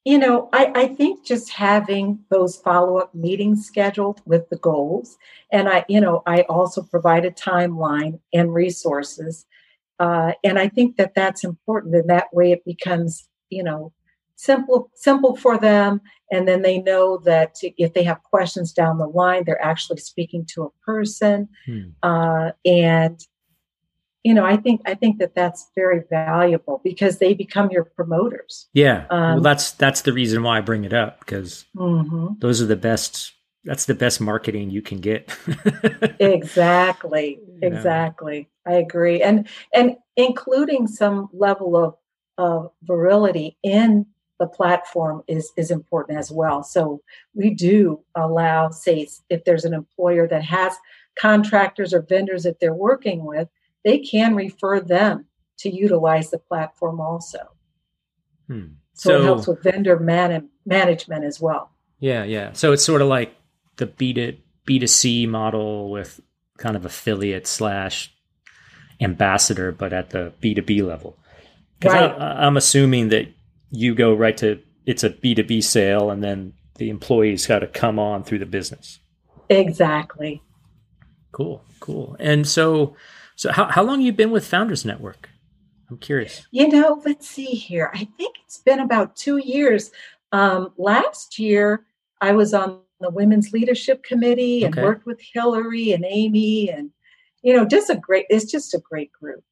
[0.06, 5.18] You know, I, I think just having those follow up meetings scheduled with the goals,
[5.52, 9.46] and I, you know, I also provide a timeline and resources
[10.00, 11.94] uh, and I think that that's important.
[11.96, 13.92] And that way it becomes, you know,
[14.40, 16.00] simple, simple for them.
[16.32, 20.46] And then they know that if they have questions down the line, they're actually speaking
[20.54, 21.50] to a person.
[21.66, 21.90] Hmm.
[22.02, 23.20] Uh, and,
[24.24, 28.70] you know, I think, I think that that's very valuable because they become your promoters.
[28.74, 29.08] Yeah.
[29.10, 32.28] Um, well, that's, that's the reason why I bring it up because mm-hmm.
[32.40, 33.34] those are the best
[33.66, 35.30] that's the best marketing you can get.
[36.20, 37.42] exactly.
[37.62, 38.48] Exactly.
[38.66, 39.22] I agree.
[39.22, 41.96] And and including some level of
[42.38, 44.06] of virality in
[44.40, 46.64] the platform is is important as well.
[46.64, 47.02] So
[47.36, 50.74] we do allow, say, if there's an employer that has
[51.20, 53.50] contractors or vendors that they're working with,
[53.84, 55.26] they can refer them
[55.60, 57.40] to utilize the platform also.
[58.48, 58.68] Hmm.
[58.94, 61.72] So, so, it helps with vendor man- management as well.
[62.00, 62.54] Yeah, yeah.
[62.54, 63.36] So it's sort of like
[63.78, 66.20] the B to B to C model with
[66.58, 68.14] kind of affiliate slash
[69.02, 71.18] ambassador, but at the B to B level.
[71.80, 72.12] Because right.
[72.12, 73.28] I'm assuming that
[73.72, 78.00] you go right to it's a B2B sale and then the employees got to come
[78.00, 79.00] on through the business.
[79.50, 80.42] Exactly.
[81.32, 82.16] Cool, cool.
[82.20, 82.96] And so,
[83.36, 85.30] so how, how long you been with Founders Network?
[85.90, 86.48] I'm curious.
[86.52, 87.92] You know, let's see here.
[87.94, 89.92] I think it's been about two years.
[90.32, 91.86] Um, last year,
[92.22, 94.84] I was on the Women's Leadership Committee and Okay.
[94.84, 96.92] worked with Hillary and Amy, and
[97.42, 98.26] you know, just a great.
[98.30, 99.44] It's just a great group.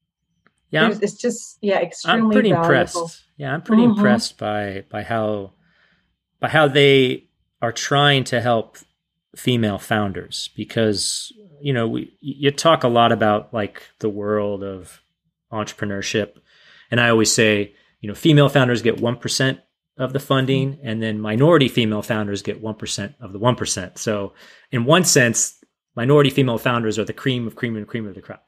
[0.70, 2.64] Yeah, I'm, It's- just yeah, I'm pretty valuable.
[2.64, 3.24] impressed.
[3.38, 3.96] Yeah, I'm pretty Mhm.
[3.98, 5.54] impressed by by how
[6.40, 7.26] by how they
[7.62, 8.78] are trying to help
[9.36, 15.02] female founders because you know we you talk a lot about like the world of
[15.52, 16.34] entrepreneurship
[16.92, 19.60] and I always say you know female founders get 1%
[19.98, 23.98] of the funding and then minority female founders get 1% of the 1%.
[23.98, 24.34] So
[24.72, 25.57] in one sense
[25.98, 28.48] minority female founders are the cream of cream and cream of the crop.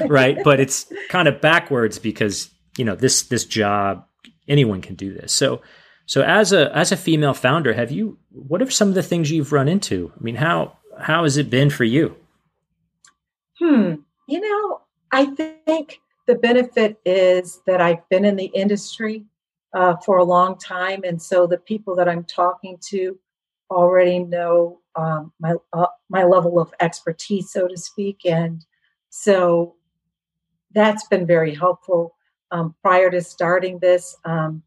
[0.10, 0.36] right?
[0.42, 4.04] But it's kind of backwards because, you know, this this job
[4.48, 5.32] anyone can do this.
[5.32, 5.62] So
[6.06, 9.30] so as a as a female founder, have you what are some of the things
[9.30, 10.12] you've run into?
[10.18, 12.16] I mean, how how has it been for you?
[13.60, 13.94] Hmm.
[14.26, 14.80] You know,
[15.12, 19.24] I think the benefit is that I've been in the industry
[19.74, 23.16] uh, for a long time, and so the people that I'm talking to
[23.70, 28.64] already know um, my uh, my level of expertise, so to speak, and
[29.10, 29.76] so
[30.72, 32.16] that's been very helpful.
[32.52, 34.62] Um, prior to starting this, um,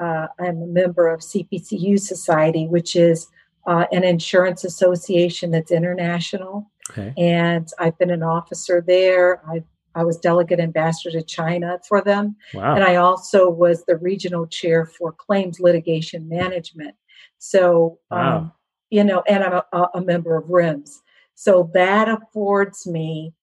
[0.00, 3.28] uh, I'm a member of CPCU Society, which is
[3.66, 7.12] uh, an insurance association that's international Okay.
[7.16, 9.42] and I've been an officer there.
[9.48, 9.62] I
[9.94, 12.74] I was delegate ambassador to China for them, Wow.
[12.74, 16.94] and I also was the regional chair for claims litigation management.
[17.38, 18.36] So, Wow.
[18.38, 18.52] um,
[18.90, 21.02] you know, and I'm a, a member of RIMS.
[21.34, 23.34] So that affords me,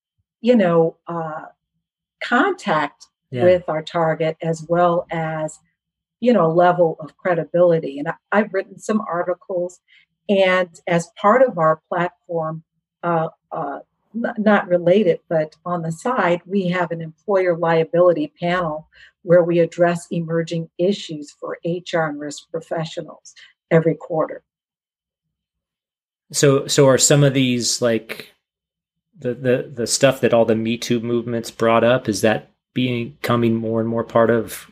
[0.41, 1.45] you know, uh,
[2.23, 3.43] contact yeah.
[3.43, 5.60] with our target as well as
[6.19, 9.82] you know a level of credibility and I, i've written some articles
[10.29, 12.63] and as part of our platform
[13.03, 13.79] uh, uh,
[14.13, 18.88] not related but on the side we have an employer liability panel
[19.23, 23.34] where we address emerging issues for hr and risk professionals
[23.71, 24.43] every quarter
[26.34, 28.34] So so are some of these like
[29.17, 33.56] the the the stuff that all the Me Too movements brought up is that becoming
[33.56, 34.67] more and more part of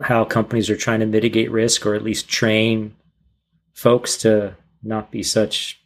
[0.00, 2.94] how companies are trying to mitigate risk or at least train
[3.72, 5.80] folks to not be such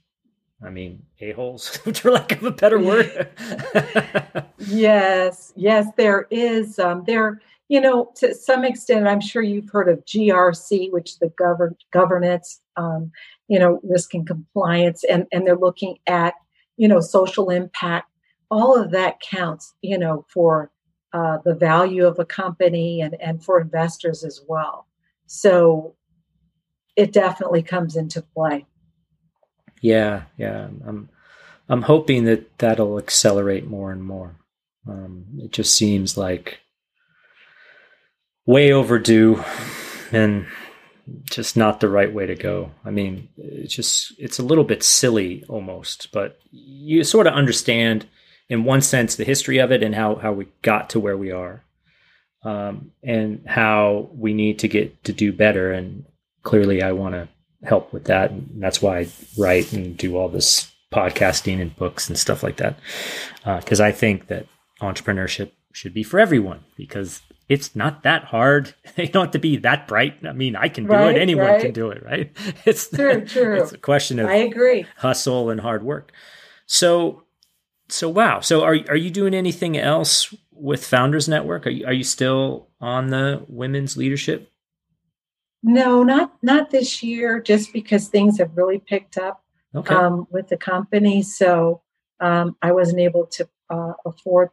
[0.64, 3.28] I mean a-holes for lack of a better word.
[4.58, 6.78] Yes, yes, there is.
[6.78, 11.28] Um, there, you know, to some extent, I'm sure you've heard of GRC, which the
[11.38, 13.12] govern governance, um,
[13.48, 16.34] you know, risk and compliance, and and they're looking at,
[16.76, 18.10] you know, social impact.
[18.50, 20.70] All of that counts, you know, for
[21.12, 24.86] uh, the value of a company and and for investors as well.
[25.26, 25.94] So,
[26.96, 28.66] it definitely comes into play.
[29.80, 30.68] Yeah, yeah.
[30.86, 31.08] I'm
[31.68, 34.36] I'm hoping that that'll accelerate more and more.
[34.88, 36.60] Um, it just seems like
[38.46, 39.42] way overdue
[40.12, 40.46] and
[41.24, 42.72] just not the right way to go.
[42.84, 48.06] I mean, it's just it's a little bit silly almost, but you sort of understand
[48.48, 51.30] in one sense the history of it and how how we got to where we
[51.30, 51.62] are.
[52.42, 56.04] Um, and how we need to get to do better and
[56.44, 57.28] clearly I want to
[57.64, 58.30] help with that.
[58.30, 62.56] And that's why I write and do all this podcasting and books and stuff like
[62.58, 62.78] that.
[63.44, 64.46] Because I think that
[64.80, 68.74] entrepreneurship should be for everyone because it's not that hard.
[68.96, 70.18] You don't have to be that bright.
[70.26, 71.20] I mean, I can do Right, it.
[71.20, 72.34] Anyone can do it, right?
[72.64, 73.62] It's True, true.
[73.62, 74.86] It's a question of I agree.
[74.96, 76.12] hustle and hard work.
[76.66, 77.22] So,
[77.88, 78.40] so wow.
[78.40, 81.66] So, are are you doing anything else with Founders Network?
[81.66, 84.50] Are you are you still on the women's leadership?
[85.62, 89.42] No, not not this year, just because things have really picked up.
[89.74, 89.94] Okay.
[89.94, 91.22] um, with the company.
[91.22, 91.82] So
[92.20, 94.48] um, I wasn't able to uh, afford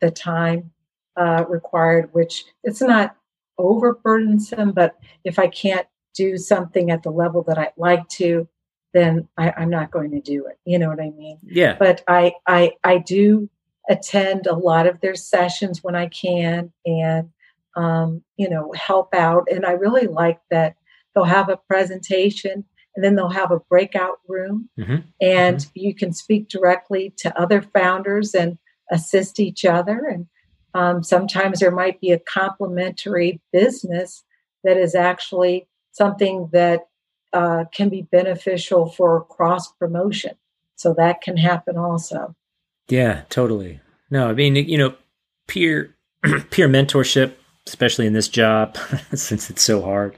[0.00, 0.71] the time
[1.16, 3.16] uh, required, which it's not
[3.58, 8.48] overburdensome, but if I can't do something at the level that I'd like to,
[8.92, 10.58] then I, I'm not going to do it.
[10.64, 11.38] You know what I mean?
[11.42, 11.76] yeah.
[11.78, 13.48] But I, I, I do
[13.88, 17.30] attend a lot of their sessions when I can and,
[17.76, 19.48] um, you know, help out.
[19.50, 20.76] And I really like that
[21.14, 25.04] they'll have a presentation and then they'll have a breakout room Mhm.
[25.20, 28.58] and you can speak directly to other founders and
[28.90, 30.04] assist each other.
[30.06, 30.26] And
[30.74, 34.24] um, sometimes there might be a complementary business
[34.64, 36.86] that is actually something that
[37.32, 40.32] uh, can be beneficial for cross promotion.
[40.76, 42.34] So that can happen also.
[42.88, 43.80] Yeah, totally.
[44.10, 44.94] No, I mean, you know,
[45.46, 45.94] peer
[46.50, 47.34] peer mentorship,
[47.66, 48.76] especially in this job,
[49.14, 50.16] since it's so hard.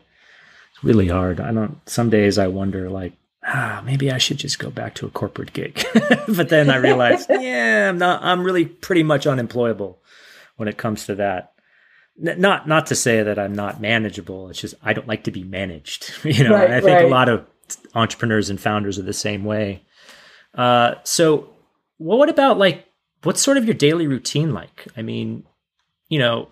[0.73, 1.41] It's really hard.
[1.41, 1.79] I don't.
[1.89, 3.13] Some days I wonder, like,
[3.47, 5.85] ah, maybe I should just go back to a corporate gig.
[6.29, 8.23] but then I realize, yeah, I'm not.
[8.23, 9.99] I'm really pretty much unemployable
[10.57, 11.53] when it comes to that.
[12.25, 14.49] N- not not to say that I'm not manageable.
[14.49, 16.13] It's just I don't like to be managed.
[16.25, 17.05] You know, Right, I think right.
[17.05, 17.45] a lot of
[17.95, 19.83] entrepreneurs and founders are the same way.
[20.55, 21.49] Uh, so,
[21.99, 22.87] well, what about like
[23.25, 24.87] what's sort of your daily routine like?
[24.97, 25.45] I mean,
[26.09, 26.49] you know,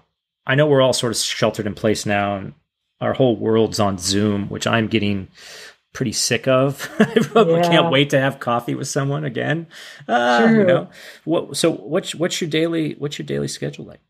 [0.46, 2.54] I know we're all sort of sheltered in place now, and
[3.00, 5.28] our whole world's on Zoom, which I'm getting
[5.92, 6.90] pretty sick of.
[6.98, 7.68] I Yeah.
[7.68, 9.66] can't wait to have coffee with someone again.
[10.08, 10.90] Uh, you know,
[11.24, 11.56] what?
[11.56, 14.00] So, what's what's your daily what's your daily schedule like?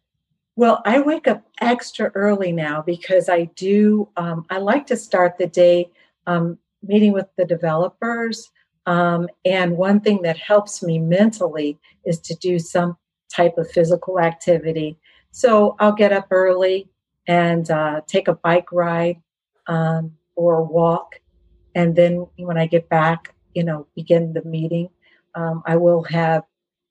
[0.55, 5.39] Well, I wake up extra early now because I do, um, I like to start
[5.39, 5.91] the day
[6.27, 8.51] um, meeting with the developers.
[8.85, 12.99] Um, and one thing that helps me mentally is to do some
[13.35, 14.99] type of physical activity.
[15.31, 16.91] So I'll get up early
[17.27, 19.23] and uh, take a bike ride
[19.69, 21.21] um, or walk.
[21.75, 24.89] And then when I get back, you know, begin the meeting,
[25.35, 26.45] um, I will have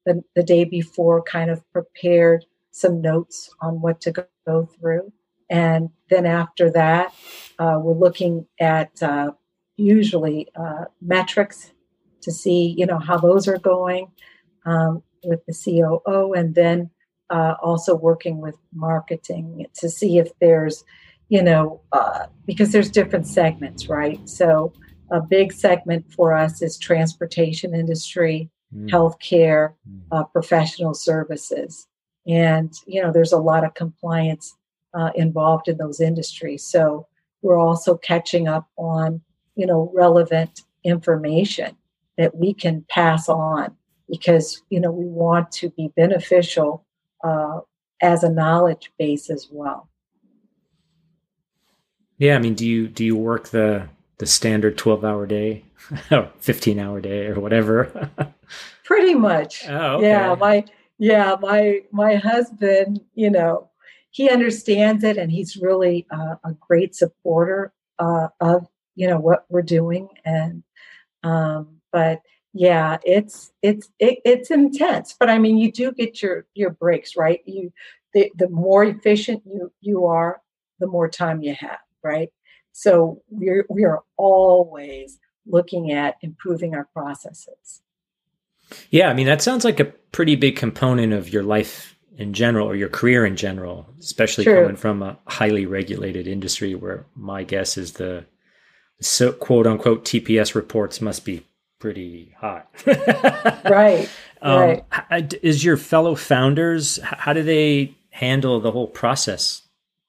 [0.05, 4.25] the, the day before kind of prepared some notes on what to go,
[4.79, 5.13] through.
[5.49, 7.13] And then after that,
[7.59, 9.31] uh, we're looking at uh,
[9.77, 11.71] usually uh, metrics
[12.21, 14.11] to see, you know, how those are going
[14.65, 16.89] um, with the COO, and then
[17.29, 20.83] uh, also working with marketing to see if there's,
[21.31, 24.19] you know, uh, because there's different segments, right?
[24.27, 24.73] So
[25.11, 28.89] a big segment for us is transportation industry, Mm.
[28.89, 30.01] healthcare, Mm.
[30.11, 31.87] uh, professional services.
[32.27, 34.55] And, you know, there's a lot of compliance
[34.93, 36.63] uh, involved in those industries.
[36.65, 37.07] So
[37.41, 39.21] we're also catching up on,
[39.55, 41.77] you know, relevant information
[42.17, 43.75] that we can pass on
[44.09, 46.85] because, you know, we want to be beneficial
[47.23, 47.59] uh,
[48.01, 49.87] as a knowledge base as well.
[52.21, 55.65] Yeah, I mean, do you do you work the the standard twelve hour day,
[56.11, 58.11] or fifteen hour day, or whatever?
[58.83, 59.67] Pretty much.
[59.67, 60.09] Oh, okay.
[60.09, 60.63] Yeah, my
[60.99, 63.71] yeah, my my husband, you know,
[64.11, 69.45] he understands it, and he's really uh, a great supporter uh, of you know what
[69.49, 70.61] we're doing, and
[71.23, 72.21] um, but
[72.53, 75.15] yeah, it's it's it, it's intense.
[75.19, 77.39] But I mean, you do get your your breaks, right?
[77.47, 77.73] You
[78.13, 80.39] the the more efficient you you are,
[80.79, 82.29] the more time you have, right?
[82.71, 87.81] So we're we are always looking at improving our processes.
[88.89, 92.67] Yeah, I mean that sounds like a pretty big component of your life in general
[92.67, 94.61] or your career in general, especially True.
[94.61, 98.25] coming from a highly regulated industry where my guess is the
[99.01, 101.45] so quote unquote TPS reports must be
[101.79, 102.69] pretty hot.
[103.65, 104.09] Right.
[104.41, 104.81] Um,
[105.11, 105.33] right.
[105.43, 109.61] Is your fellow founders how do they handle the whole process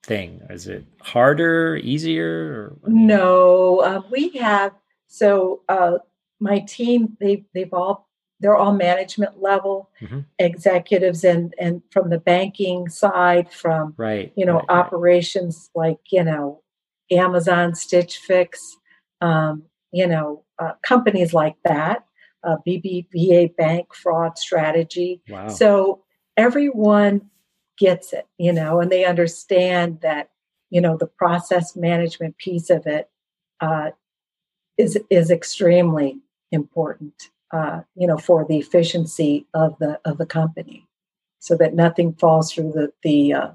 [0.03, 0.40] thing?
[0.50, 2.76] Is it harder, easier?
[2.82, 4.72] Or, No, uh, we have.
[5.07, 5.98] So uh,
[6.40, 8.09] my team, they they've all
[8.40, 10.24] they're all management level Mhm.
[10.38, 14.32] executives, and and from the banking side, from Right.
[14.36, 14.78] you know right, right.
[14.78, 16.62] operations like you know
[17.11, 18.76] Amazon, Stitch Fix,
[19.20, 22.05] um, you know uh, companies like that,
[22.42, 25.22] uh, BBVA Bank fraud strategy.
[25.28, 25.48] Wow.
[25.48, 26.03] So
[26.36, 27.30] everyone
[27.79, 30.31] gets it, you know, and they understand that,
[30.70, 33.11] you know, the process management piece of it
[33.61, 33.91] uh,
[34.79, 36.18] is is extremely
[36.51, 40.87] important, uh, you know, for the efficiency of the of the company,
[41.39, 43.51] so that nothing falls through the the uh,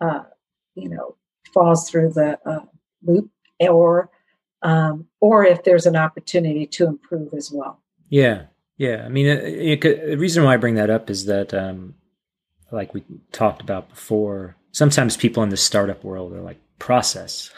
[0.00, 0.24] uh,
[0.74, 1.16] you know
[1.54, 2.64] falls through the uh,
[3.02, 4.10] loop, or
[4.62, 7.80] um, or if there's an opportunity to improve as well.
[8.08, 8.46] Yeah,
[8.76, 9.04] yeah.
[9.04, 11.94] I mean, it, it, could- the reason why I bring that up is that, um,
[12.70, 17.50] like we talked about before, sometimes people in the startup world are like process.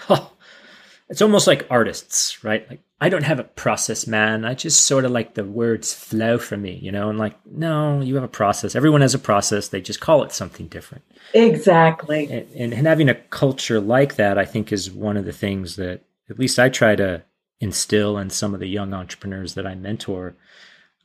[1.09, 2.69] it's almost like artists, right?
[2.69, 4.45] Like I don't have a process, man.
[4.45, 7.09] I just sort of like the words flow from me, you know.
[7.09, 8.75] And like, no, you have a process.
[8.75, 9.69] Everyone has a process.
[9.69, 11.05] They just call it something different.
[11.33, 12.25] Exactly.
[12.25, 15.77] And, and, and having a culture like that, I think, is one of the things
[15.77, 17.23] that at least I try to
[17.61, 20.35] instill in some of the young entrepreneurs that I mentor.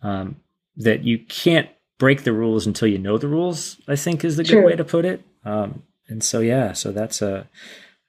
[0.01, 0.38] Um,
[0.76, 1.70] that you can't
[2.04, 3.80] break the rules until you know the rules.
[3.88, 5.24] I think is the good way to put it.
[5.45, 7.47] Um, and so yeah, so that's a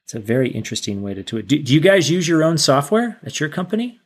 [0.03, 1.47] it's a very interesting way to do it.
[1.47, 4.01] Do, do you guys use your own software at your company,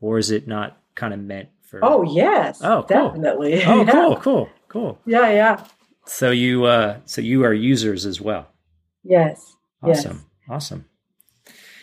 [0.00, 1.80] or is it not kind of meant for?
[1.82, 2.60] Oh yes.
[2.64, 3.10] Oh, cool.
[3.10, 3.62] definitely.
[3.66, 3.92] oh, Yeah.
[3.92, 4.98] cool, cool, cool.
[5.04, 5.64] Yeah, yeah.
[6.06, 8.46] So you uh, so you are users as well.
[9.04, 9.56] Yes.
[9.82, 10.24] Awesome.
[10.48, 10.86] Awesome.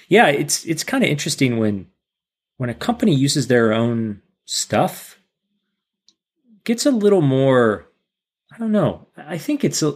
[0.08, 1.88] Yeah, it's it's kind of interesting when
[2.58, 5.09] when a company uses their own stuff
[6.64, 7.86] gets a little more
[8.54, 9.08] I don't know.
[9.16, 9.94] I think it's a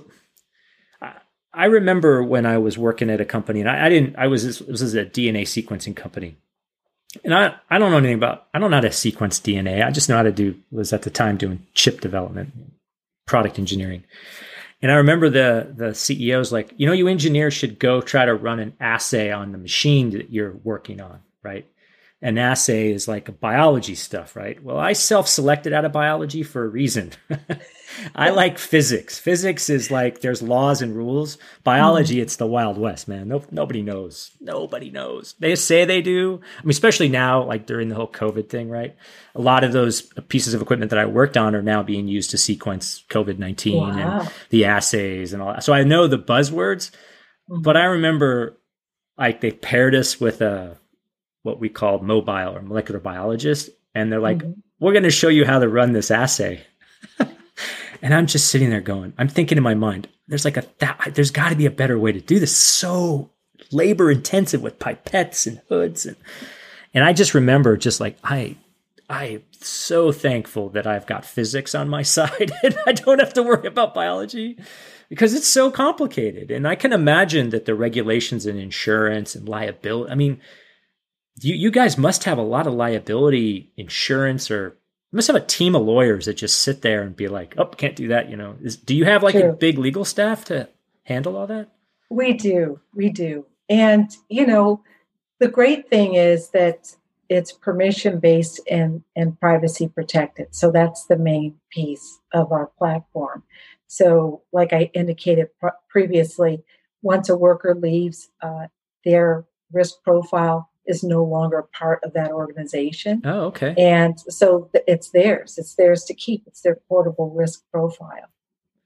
[1.53, 4.15] I remember when I was working at a company, and I, I didn't.
[4.17, 6.35] I was this, was a DNA sequencing company,
[7.23, 8.47] and I I don't know anything about.
[8.53, 9.85] I don't know how to sequence DNA.
[9.85, 10.55] I just know how to do.
[10.71, 12.53] Was at the time doing chip development,
[13.27, 14.03] product engineering,
[14.81, 18.33] and I remember the the CEO's like, you know, you engineers should go try to
[18.33, 21.67] run an assay on the machine that you're working on, right?
[22.23, 24.63] An assay is like biology stuff, right?
[24.63, 27.11] Well, I self selected out of biology for a reason.
[28.15, 29.19] I like physics.
[29.19, 31.37] Physics is like there's laws and rules.
[31.65, 32.21] Biology, mm.
[32.21, 33.27] it's the Wild West, man.
[33.27, 34.31] No, nobody knows.
[34.39, 35.35] Nobody knows.
[35.37, 36.39] They say they do.
[36.59, 38.95] I mean, especially now, like during the whole COVID thing, right?
[39.35, 42.31] A lot of those pieces of equipment that I worked on are now being used
[42.31, 44.19] to sequence COVID 19 wow.
[44.21, 45.65] and the assays and all that.
[45.65, 46.91] So I know the buzzwords,
[47.49, 47.61] mm.
[47.61, 48.57] but I remember
[49.17, 50.77] like they paired us with a
[51.43, 53.69] what we call mobile or molecular biologist.
[53.93, 54.59] And they're like, mm-hmm.
[54.79, 56.61] we're going to show you how to run this assay.
[58.01, 61.11] and I'm just sitting there going, I'm thinking in my mind, there's like a, that,
[61.13, 62.55] there's got to be a better way to do this.
[62.55, 63.29] So
[63.71, 66.05] labor intensive with pipettes and hoods.
[66.05, 66.15] And,
[66.93, 68.55] and I just remember just like, I,
[69.09, 73.43] I'm so thankful that I've got physics on my side and I don't have to
[73.43, 74.57] worry about biology
[75.09, 76.49] because it's so complicated.
[76.51, 80.39] And I can imagine that the regulations and insurance and liability, I mean,
[81.41, 84.77] you you guys must have a lot of liability insurance or
[85.11, 87.95] must have a team of lawyers that just sit there and be like, "Oh, can't
[87.95, 89.49] do that." You know, Is, do you have like True.
[89.49, 90.69] a big legal staff to
[91.03, 91.69] handle all that?
[92.09, 94.83] We do, we do, and you know,
[95.39, 96.95] the great thing is that
[97.29, 100.53] it's permission based and and privacy protected.
[100.53, 103.43] So that's the main piece of our platform.
[103.87, 105.49] So, like I indicated
[105.89, 106.63] previously,
[107.01, 108.67] once a worker leaves, uh,
[109.05, 113.21] their risk profile is no longer part of that organization.
[113.23, 113.73] Oh, okay.
[113.77, 115.57] And so it's theirs.
[115.57, 116.43] It's theirs to keep.
[116.47, 118.29] It's their portable risk profile.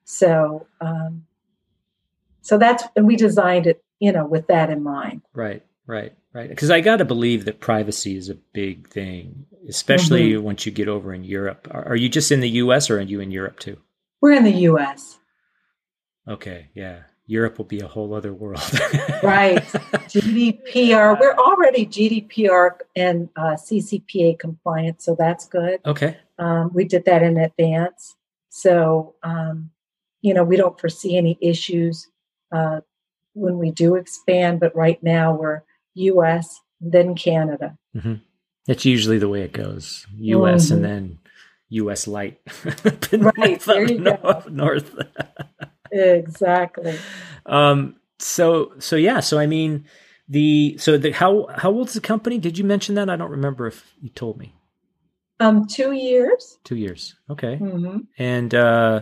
[0.03, 1.25] So, um,
[2.41, 5.21] so that's and we designed it, you know, with that in mind.
[5.33, 6.49] Right, right, right.
[6.49, 10.43] Because I got to believe that privacy is a big thing, especially mm-hmm.
[10.43, 11.67] once you get over in Europe.
[11.71, 12.89] Are, are you just in the U.S.
[12.89, 13.77] or are you in Europe too?
[14.21, 15.19] We're in the U.S.
[16.27, 17.01] Okay, yeah.
[17.27, 18.61] Europe will be a whole other world.
[19.23, 19.61] right.
[20.07, 21.19] GDPR.
[21.19, 25.81] We're already GDPR and uh, CCPA compliant, so that's good.
[25.85, 26.17] Okay.
[26.39, 28.15] Um, we did that in advance.
[28.49, 29.71] So, um,
[30.21, 32.07] you know, we don't foresee any issues
[32.53, 32.79] uh,
[33.33, 35.63] when we do expand, but right now we're
[35.95, 37.77] US, then Canada.
[37.93, 38.15] Mm-hmm.
[38.67, 40.73] That's usually the way it goes US mm-hmm.
[40.75, 41.19] and then
[41.69, 42.39] US light.
[43.11, 43.59] right.
[43.59, 44.43] There you go.
[44.49, 44.95] North
[45.91, 46.97] exactly.
[47.45, 49.85] Um, so so yeah, so I mean
[50.27, 52.37] the so the how how old's the company?
[52.37, 53.09] Did you mention that?
[53.09, 54.53] I don't remember if you told me.
[55.39, 56.57] Um, two years.
[56.63, 57.15] Two years.
[57.29, 57.57] Okay.
[57.57, 57.99] Mm-hmm.
[58.17, 59.01] And uh,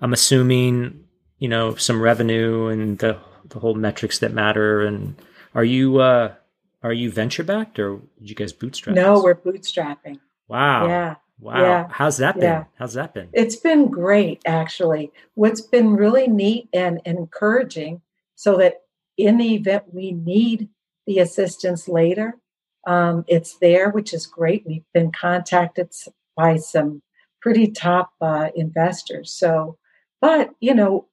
[0.00, 1.04] I'm assuming
[1.38, 4.82] you know some revenue and the the whole metrics that matter.
[4.82, 5.16] And
[5.54, 6.34] are you uh,
[6.82, 8.96] are you venture backed or did you guys bootstrap?
[8.96, 9.24] No, this?
[9.24, 10.20] we're bootstrapping.
[10.48, 10.86] Wow.
[10.86, 11.14] Yeah.
[11.42, 11.60] Wow.
[11.60, 11.88] Yeah.
[11.90, 12.44] How's that been?
[12.44, 12.64] Yeah.
[12.78, 13.28] How's that been?
[13.32, 15.10] It's been great, actually.
[15.34, 18.00] What's been really neat and, encouraging
[18.36, 18.82] so that
[19.18, 20.68] in the event we need
[21.08, 22.38] the assistance later,
[22.86, 24.62] um, it's there, which is great.
[24.64, 25.90] We've been contacted
[26.36, 27.02] by some
[27.40, 29.32] pretty top uh, investors.
[29.32, 29.78] So,
[30.20, 31.08] but, you know,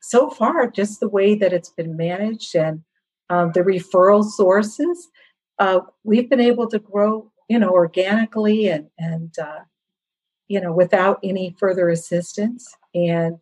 [0.00, 2.82] so far, just the way that it's been managed and
[3.28, 5.08] um, the referral sources,
[5.58, 9.60] uh, we've been able to grow you know, organically and and uh,
[10.48, 12.74] you know without any further assistance.
[12.94, 13.38] And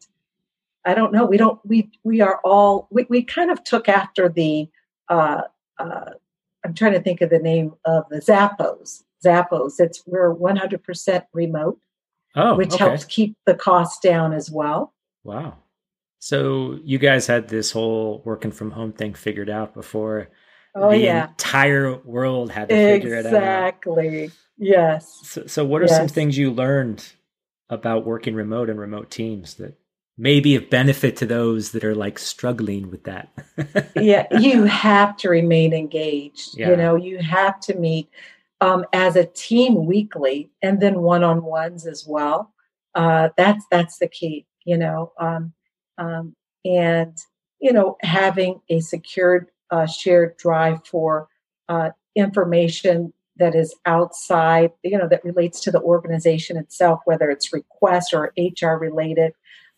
[0.84, 1.24] I don't know.
[1.24, 1.60] We don't.
[1.64, 2.88] We we are all.
[2.90, 4.68] We we kind of took after the.
[5.08, 5.42] Uh,
[5.78, 6.10] uh,
[6.64, 9.02] I'm trying to think of the name of the Zappos.
[9.24, 9.74] Zappos.
[9.78, 11.78] It's we're 100% remote,
[12.36, 12.84] oh, which okay.
[12.84, 14.94] helps keep the cost down as well.
[15.24, 15.58] Wow.
[16.20, 20.28] So you guys had this whole working from home thing figured out before
[20.74, 21.28] Oh the yeah.
[21.28, 23.34] entire world had to figure it out.
[23.34, 24.30] Exactly.
[24.58, 25.20] Yes.
[25.22, 25.96] So, so what are yes.
[25.96, 27.12] some things you learned
[27.68, 29.78] about working remote and remote teams that
[30.16, 33.28] maybe of benefit to those that are like struggling with that?
[33.96, 36.58] yeah, you have to remain engaged.
[36.58, 36.70] Yeah.
[36.70, 38.08] You know, you have to meet
[38.60, 42.52] um, as a team weekly and then one-on-ones as well.
[42.94, 44.46] Uh, that's that's the key.
[44.64, 45.52] You know, um,
[45.98, 47.16] um, and
[47.60, 51.28] you know, having a secured uh, shared drive for
[51.68, 57.52] uh, information that is outside, you know, that relates to the organization itself, whether it's
[57.52, 59.32] requests or HR related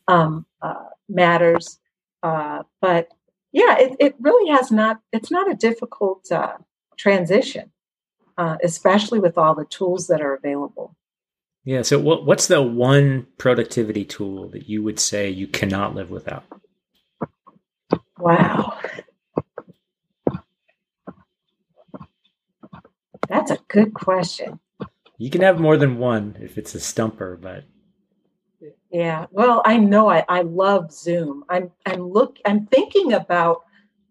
[0.07, 1.79] um, uh, matters.
[2.23, 3.09] Uh, but
[3.53, 6.59] yeah, it, it, really has not, it's not a difficult uh,
[6.99, 7.71] transition,
[8.37, 10.95] uh, especially with all the tools that are available.
[11.65, 11.83] Yeah.
[11.83, 16.45] So, what, what's the one productivity tool that you would say you cannot live without?
[18.19, 18.79] Wow.
[23.29, 24.61] That's a good question.
[25.19, 27.65] You can have more than one if it's a stumper, but
[28.91, 29.27] Yeah.
[29.31, 31.45] Well, I know I, I love Zoom.
[31.49, 33.63] I'm I'm look I'm thinking about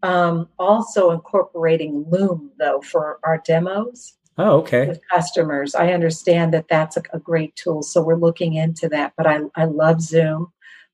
[0.03, 4.87] um, also incorporating Loom though for our demos oh, okay.
[4.87, 5.75] with customers.
[5.75, 9.13] I understand that that's a, a great tool, so we're looking into that.
[9.17, 10.51] But I I love Zoom.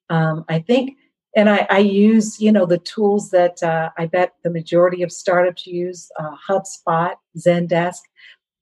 [0.10, 0.98] Um, I think,
[1.36, 5.12] and I, I use you know the tools that uh, I bet the majority of
[5.12, 8.00] startups use: uh, HubSpot, ZenDesk,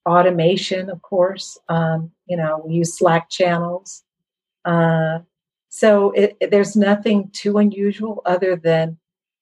[0.06, 1.58] automation, of course.
[1.70, 4.04] Um, you know, we use Slack channels.
[4.66, 5.20] Uh,
[5.70, 8.98] so it, it- there's nothing too unusual other than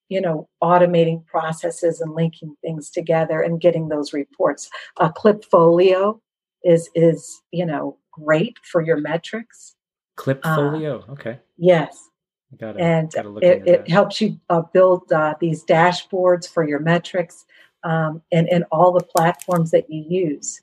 [0.08, 4.70] you know automating processes and linking things together and getting those reports.
[4.98, 6.20] A Klipfolio
[6.64, 9.74] is is you know great for your metrics.
[10.16, 11.08] Klipfolio.
[11.10, 11.38] okay.
[11.56, 12.08] Yes,
[12.56, 16.78] Gotta, and gotta look it, it helps you uh, build uh, these dashboards for your
[16.78, 17.44] metrics
[17.84, 20.62] um, and and all the platforms that you use.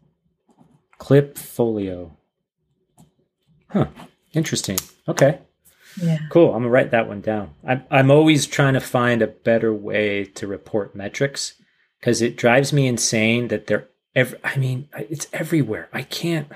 [0.99, 2.11] Klipfolio.
[3.69, 3.87] Huh.
[4.33, 4.77] Interesting.
[5.07, 5.39] Okay.
[6.01, 6.19] Yeah.
[6.29, 6.49] Cool.
[6.49, 7.51] I'm gonna write that one down.
[7.65, 11.53] I'm I'm always trying to find a better way to report metrics
[11.99, 14.39] because it drives me insane that they're every.
[14.43, 15.89] I mean, it's everywhere.
[15.93, 16.47] I can't.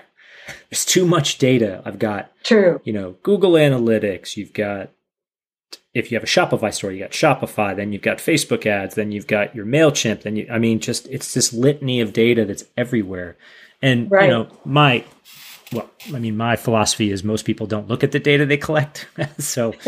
[0.70, 1.82] There's too much data.
[1.86, 2.82] I've got True.
[2.84, 4.36] you know Google Analytics.
[4.36, 4.92] You've got
[5.94, 7.76] if you have a Shopify store, you got Shopify.
[7.76, 8.96] Then you've got Facebook ads.
[8.96, 10.22] Then you've got your Mailchimp.
[10.22, 10.48] Then you.
[10.52, 13.38] I mean, just it's this litany of data that's everywhere.
[13.82, 14.26] And Right.
[14.26, 15.04] you know my
[15.72, 19.08] well, I mean, my philosophy is most people don't look at the data they collect.
[19.38, 19.74] so,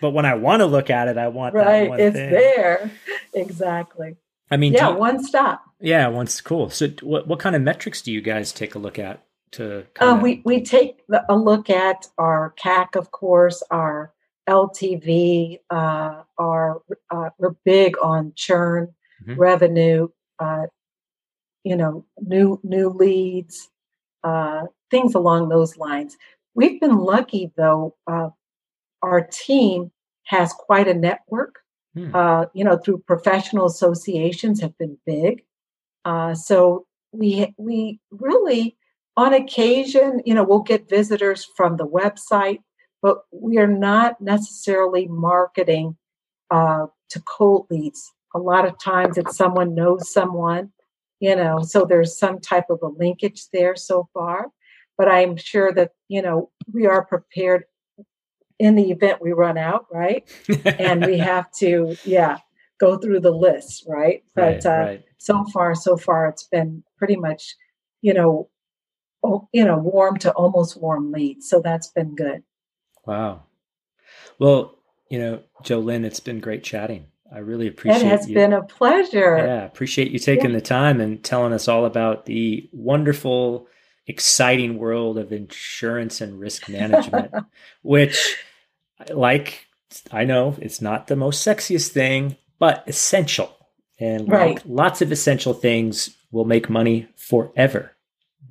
[0.00, 1.88] but when I want to look at it, I want that right.
[1.88, 2.30] one It's thing.
[2.30, 2.90] there.
[3.32, 4.16] Exactly.
[4.50, 4.90] I mean, Yeah.
[4.90, 5.62] you- One stop.
[5.80, 6.70] yeah, once cool.
[6.70, 9.22] So, what what kind of metrics do you guys take a look at
[9.52, 9.86] to?
[10.00, 14.12] Uh, we we take a look at our CAC, of course, our
[14.48, 15.58] LTV.
[15.70, 18.94] Uh, our uh, we're big on churn,
[19.24, 19.38] Mhm.
[19.38, 20.08] revenue.
[20.38, 20.66] Uh,
[21.64, 23.68] you know, new new leads,
[24.24, 26.16] uh, things along those lines.
[26.54, 27.96] We've been lucky though.
[28.06, 28.30] Uh,
[29.02, 29.90] our team
[30.24, 31.56] has quite a network.
[32.14, 35.44] Uh, you know, through professional associations have been big.
[36.04, 38.76] Uh, so we we really
[39.16, 42.58] on occasion, you know, we'll get visitors from the website,
[43.06, 45.96] but we are not necessarily marketing
[46.50, 48.12] uh, to cold leads.
[48.34, 50.72] A lot of times it's someone knows someone,
[51.20, 54.46] you know, so there's some type of a linkage there so far.
[54.98, 57.66] But I'm sure that, you know, we are prepared
[58.58, 60.28] in the event we run out, right?
[60.64, 62.38] And we have to, yeah,
[62.80, 64.24] go through the list, right?
[64.34, 65.04] But right, uh, right.
[65.18, 67.54] so far, so far, it's been pretty much,
[68.02, 68.48] you know,
[69.22, 71.48] oh, you know, warm to almost warm leads.
[71.48, 72.42] So that's been good.
[73.06, 73.44] Wow.
[74.38, 74.74] Well,
[75.10, 77.06] you know, Jo Lynn, it's been great chatting.
[77.32, 78.34] I really appreciate it It has you.
[78.34, 79.36] been a pleasure.
[79.38, 83.66] Yeah, appreciate you taking the time and telling us all about the wonderful,
[84.06, 87.32] exciting world of insurance and risk management,
[87.82, 88.36] which,
[89.10, 89.66] like,
[90.12, 93.52] I know it's not the most sexiest thing, but essential.
[93.98, 94.66] And like Right.
[94.66, 97.92] lots of essential things will make money forever.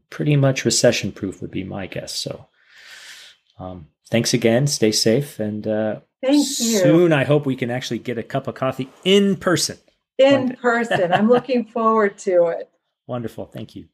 [0.10, 2.14] Pretty much recession proof would be my guess.
[2.14, 2.48] So,
[3.60, 4.68] um, thanks again.
[4.68, 5.40] Stay safe.
[5.40, 6.80] And uh, Thank you.
[6.80, 9.78] soon, I hope we can actually get a cup of coffee in person.
[10.18, 11.12] In person.
[11.14, 12.70] I'm looking forward to it.
[13.08, 13.46] Wonderful.
[13.46, 13.88] Thank you.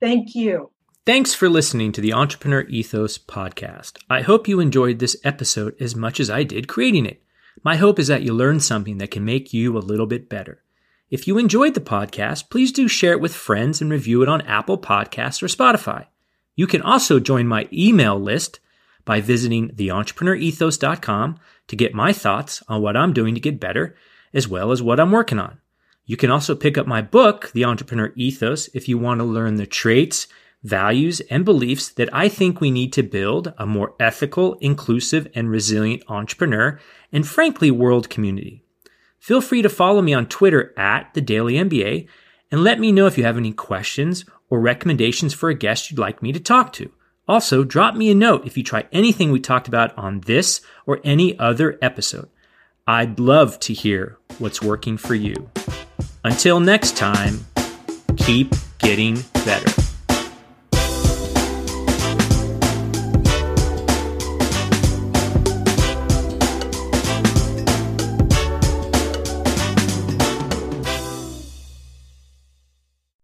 [0.00, 0.70] Thank you.
[1.06, 3.98] Thanks for listening to the Entrepreneur Ethos podcast.
[4.08, 7.22] I hope you enjoyed this episode as much as I did creating it.
[7.62, 10.62] My hope is that you learned something that can make you a little bit better.
[11.10, 14.40] If you enjoyed the podcast, please do share it with friends and review it on
[14.42, 16.06] Apple Podcasts or Spotify.
[16.56, 18.60] You can also join my email list
[19.04, 21.38] by visiting theentrepreneur.ethos.com
[21.68, 23.96] to get my thoughts on what I'm doing to get better,
[24.32, 25.58] as well as what I'm working on.
[26.06, 29.56] You can also pick up my book, The Entrepreneur Ethos, if you want to learn
[29.56, 30.26] the traits,
[30.62, 35.50] values, and beliefs that I think we need to build a more ethical, inclusive, and
[35.50, 36.78] resilient entrepreneur
[37.12, 38.64] and frankly, world community.
[39.18, 42.08] Feel free to follow me on Twitter at the Daily MBA
[42.50, 45.98] and let me know if you have any questions or recommendations for a guest you'd
[45.98, 46.90] like me to talk to.
[47.26, 51.00] Also, drop me a note if you try anything we talked about on this or
[51.04, 52.28] any other episode.
[52.86, 55.50] I'd love to hear what's working for you.
[56.22, 57.46] Until next time,
[58.16, 59.93] keep getting better.